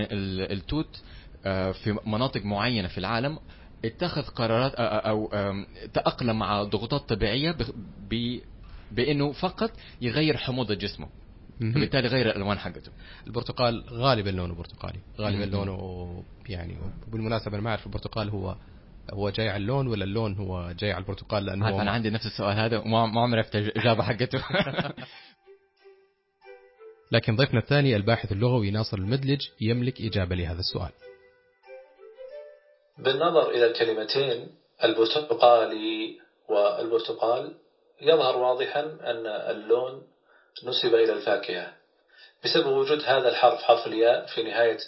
التوت 0.52 1.02
آه، 1.46 1.72
في 1.72 1.98
مناطق 2.06 2.44
معينة 2.44 2.88
في 2.88 2.98
العالم 2.98 3.38
اتخذ 3.84 4.22
قرارات 4.22 4.74
أو 4.74 5.30
تأقلم 5.94 6.38
مع 6.38 6.62
ضغوطات 6.62 7.00
طبيعية 7.00 7.56
بإنه 8.92 9.32
فقط 9.32 9.70
يغير 10.00 10.36
حموضة 10.36 10.74
جسمه. 10.74 11.08
فبالتالي 11.58 12.08
غير 12.08 12.26
الألوان 12.26 12.58
حقته. 12.58 12.92
البرتقال 13.26 13.84
غالبا 13.90 14.30
لونه 14.30 14.54
برتقالي. 14.54 14.98
غالبا 15.20 15.44
لونه 15.44 16.24
يعني 16.48 16.76
وبالمناسبة 17.08 17.54
أنا 17.54 17.62
ما 17.62 17.70
أعرف 17.70 17.86
البرتقال 17.86 18.30
هو 18.30 18.56
هو 19.12 19.30
جاي 19.30 19.48
على 19.48 19.56
اللون 19.56 19.86
ولا 19.86 20.04
اللون 20.04 20.36
هو 20.36 20.72
جاي 20.78 20.92
على 20.92 21.02
البرتقال 21.02 21.44
لأنه 21.44 21.68
هو 21.68 21.80
أنا 21.80 21.90
عندي 21.90 22.10
نفس 22.10 22.26
السؤال 22.26 22.56
هذا 22.56 22.78
وما 22.78 23.20
عمري 23.20 23.40
عرفت 23.40 23.56
الاجابه 23.56 24.02
حقته. 24.02 24.44
لكن 27.12 27.36
ضيفنا 27.36 27.60
الثاني 27.60 27.96
الباحث 27.96 28.32
اللغوي 28.32 28.70
ناصر 28.70 28.98
المدلج 28.98 29.40
يملك 29.60 30.00
إجابة 30.00 30.34
لهذا 30.34 30.58
السؤال. 30.58 30.90
بالنظر 32.98 33.50
إلى 33.50 33.66
الكلمتين 33.66 34.48
البرتقالي 34.84 36.18
والبرتقال 36.48 37.54
يظهر 38.00 38.36
واضحا 38.36 38.80
أن 38.80 39.26
اللون 39.26 40.02
نسب 40.64 40.94
إلى 40.94 41.12
الفاكهة. 41.12 41.72
بسبب 42.44 42.66
وجود 42.66 43.02
هذا 43.04 43.28
الحرف 43.28 43.62
حرف 43.62 43.86
الياء 43.86 44.26
في 44.26 44.42
نهاية 44.42 44.78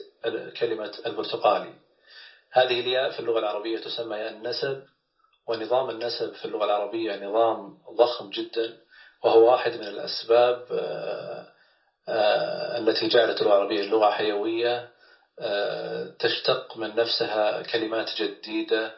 كلمة 0.60 0.98
البرتقالي. 1.06 1.74
هذه 2.52 2.80
الياء 2.80 3.10
في 3.10 3.20
اللغة 3.20 3.38
العربية 3.38 3.78
تسمى 3.78 4.16
ياء 4.16 4.32
النسب 4.32 4.82
ونظام 5.46 5.90
النسب 5.90 6.34
في 6.34 6.44
اللغة 6.44 6.64
العربية 6.64 7.28
نظام 7.28 7.78
ضخم 7.96 8.30
جدا 8.30 8.76
وهو 9.24 9.50
واحد 9.50 9.72
من 9.76 9.86
الأسباب 9.86 10.66
آه، 10.72 11.46
آه، 12.08 12.78
التي 12.78 13.08
جعلت 13.08 13.40
اللغة 13.40 13.54
العربية 13.54 13.82
لغة 13.82 14.10
حيوية 14.10 14.88
آه، 15.40 16.14
تشتق 16.18 16.76
من 16.76 16.96
نفسها 16.96 17.62
كلمات 17.62 18.10
جديدة 18.22 18.94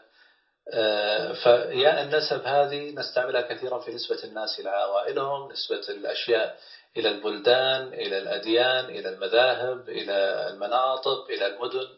فياء 1.43 2.03
النسب 2.03 2.43
هذه 2.45 2.91
نستعملها 2.91 3.41
كثيرا 3.41 3.79
في 3.79 3.95
نسبة 3.95 4.25
الناس 4.25 4.61
إلى 4.61 4.71
عوائلهم 4.71 5.53
نسبة 5.53 5.89
الأشياء 5.89 6.59
إلى 6.97 7.09
البلدان 7.09 7.95
إلى 7.95 8.19
الأديان 8.19 8.85
إلى 8.85 9.09
المذاهب 9.09 9.89
إلى 9.89 10.49
المناطق 10.51 11.31
إلى 11.31 11.47
المدن. 11.47 11.89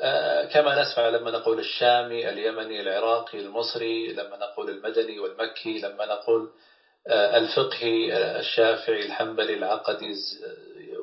آه، 0.00 0.44
كما 0.44 0.82
نسمع 0.82 1.08
لما 1.08 1.30
نقول 1.30 1.58
الشامي 1.58 2.28
اليمني 2.28 2.80
العراقي 2.80 3.38
المصري 3.38 4.12
لما 4.12 4.36
نقول 4.36 4.70
المدني 4.70 5.18
والمكي 5.18 5.78
لما 5.78 6.06
نقول 6.06 6.50
آه، 7.06 7.38
الفقهي 7.38 8.16
الشافعي 8.40 9.06
الحنبلي 9.06 9.54
العقدي 9.54 10.14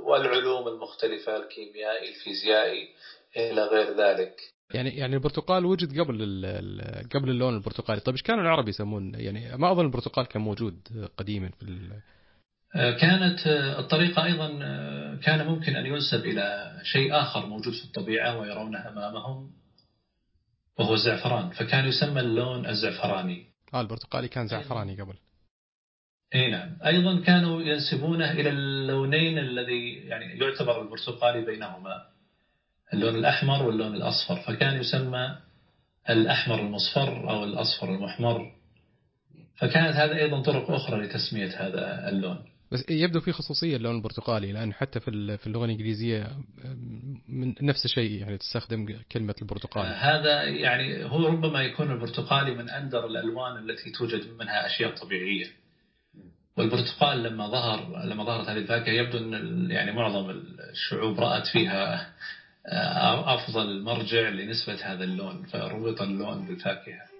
والعلوم 0.04 0.68
المختلفة 0.68 1.38
الكيميائي 1.38 2.10
الفيزيائي 2.10 2.90
إلى 3.38 3.64
غير 3.64 3.94
ذلك. 3.98 4.42
يعني 4.74 4.90
يعني 4.90 5.16
البرتقال 5.16 5.66
وجد 5.66 6.00
قبل 6.00 6.18
قبل 7.16 7.30
اللون 7.30 7.56
البرتقالي. 7.56 8.00
طيب 8.00 8.16
إيش 8.16 8.24
كانوا 8.24 8.44
العرب 8.44 8.68
يسمون؟ 8.68 9.16
يعني 9.16 9.58
ما 9.58 9.72
أظن 9.72 9.86
البرتقال 9.86 10.26
كان 10.26 10.42
موجود 10.42 10.80
قديما 11.18 11.50
في 11.50 11.66
آه، 12.76 12.92
كانت 12.92 13.48
آه، 13.48 13.80
الطريقة 13.80 14.26
أيضا 14.26 14.60
آه، 14.62 15.16
كان 15.16 15.48
ممكن 15.48 15.76
أن 15.76 15.86
ينسب 15.86 16.26
إلى 16.26 16.80
شيء 16.84 17.16
آخر 17.22 17.46
موجود 17.46 17.74
في 17.74 17.84
الطبيعة 17.84 18.40
ويرونه 18.40 18.90
أمامهم 18.90 19.52
وهو 20.80 20.94
الزعفران. 20.94 21.50
فكان 21.50 21.86
يسمى 21.86 22.20
اللون 22.20 22.66
الزعفراني. 22.66 23.46
آه 23.74 23.82
البرتقالي 23.82 24.28
كان 24.28 24.48
زعفراني 24.48 25.02
قبل. 25.02 25.14
إي 26.36 26.52
نعم. 26.52 26.78
أيضا 26.86 27.20
كانوا 27.20 27.62
ينسبونه 27.62 28.32
إلى 28.32 28.50
اللونين 28.50 29.38
الذي 29.38 29.94
يعني 29.94 30.26
يعتبر 30.26 30.82
البرتقالي 30.82 31.46
بينهما. 31.46 32.11
اللون 32.94 33.16
الأحمر 33.16 33.64
واللون 33.64 33.96
الأصفر 33.96 34.36
فكان 34.36 34.80
يسمى 34.80 35.38
الأحمر 36.10 36.60
المصفر 36.60 37.30
أو 37.30 37.44
الأصفر 37.44 37.96
المحمر. 37.96 38.52
فكانت 39.56 39.96
هذه 39.96 40.18
أيضا 40.18 40.42
طرق 40.42 40.72
أخرى 40.72 41.02
لتسمية 41.02 41.68
هذا 41.68 42.10
اللون. 42.10 42.38
بس 42.72 42.90
يبدو 42.90 43.20
في 43.20 43.32
خصوصية 43.32 43.76
اللون 43.76 43.96
البرتقالي 43.96 44.52
لأن 44.52 44.74
حتى 44.74 45.00
في 45.00 45.38
في 45.38 45.48
اللغة 45.48 45.66
الإنجليزية 45.66 46.28
من 47.28 47.56
نفس 47.62 47.86
الشيء 47.86 48.12
يعني 48.12 48.38
تستخدم 48.38 49.00
كلمة 49.12 49.36
البرتقالي. 49.42 49.88
هذا 49.88 50.44
يعني 50.44 51.06
هو 51.06 51.28
ربما 51.28 51.62
يكون 51.62 51.92
البرتقالي 51.92 52.56
من 52.56 52.70
أندر 52.70 53.06
الألوان 53.06 53.70
التي 53.70 53.92
توجد 53.92 54.28
منها 54.40 54.66
أشياء 54.66 54.96
طبيعية. 54.96 55.48
والبرتقال 56.58 57.24
لما 57.24 57.48
ظهر 57.48 58.06
لما 58.06 58.24
ظهرت 58.24 58.50
هذه 58.50 58.58
الفاكهة 58.58 58.92
يبدو 58.92 59.18
أن 59.18 59.72
يعني 59.72 59.92
معظم 59.92 60.30
الشعوب 60.72 61.20
رأت 61.20 61.48
فيها 61.48 62.14
أفضل 62.66 63.84
مرجع 63.84 64.30
لنسبة 64.30 64.76
هذا 64.84 65.04
اللون 65.04 65.44
فربط 65.44 66.02
اللون 66.02 66.46
بالفاكهة 66.46 67.12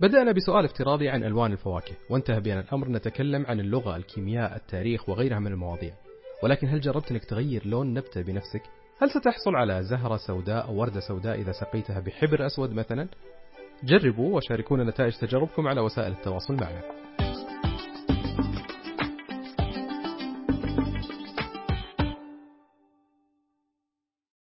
بدأنا 0.00 0.32
بسؤال 0.32 0.64
افتراضي 0.64 1.08
عن 1.08 1.24
ألوان 1.24 1.52
الفواكه 1.52 1.94
وانتهى 2.10 2.40
بنا 2.40 2.60
الأمر 2.60 2.88
نتكلم 2.88 3.46
عن 3.46 3.60
اللغة 3.60 3.96
الكيمياء 3.96 4.56
التاريخ 4.56 5.08
وغيرها 5.08 5.38
من 5.38 5.52
المواضيع 5.52 5.94
ولكن 6.42 6.68
هل 6.68 6.80
جربت 6.80 7.10
أنك 7.10 7.24
تغير 7.24 7.66
لون 7.66 7.94
نبتة 7.94 8.22
بنفسك؟ 8.22 8.62
هل 9.02 9.10
ستحصل 9.10 9.56
على 9.56 9.82
زهرة 9.82 10.16
سوداء 10.16 10.66
أو 10.66 10.74
وردة 10.80 11.00
سوداء 11.00 11.40
إذا 11.40 11.52
سقيتها 11.52 12.00
بحبر 12.00 12.46
أسود 12.46 12.72
مثلا؟ 12.72 13.08
جربوا 13.84 14.36
وشاركونا 14.36 14.84
نتائج 14.84 15.12
تجاربكم 15.12 15.68
على 15.68 15.80
وسائل 15.80 16.12
التواصل 16.12 16.54
معنا 16.54 16.82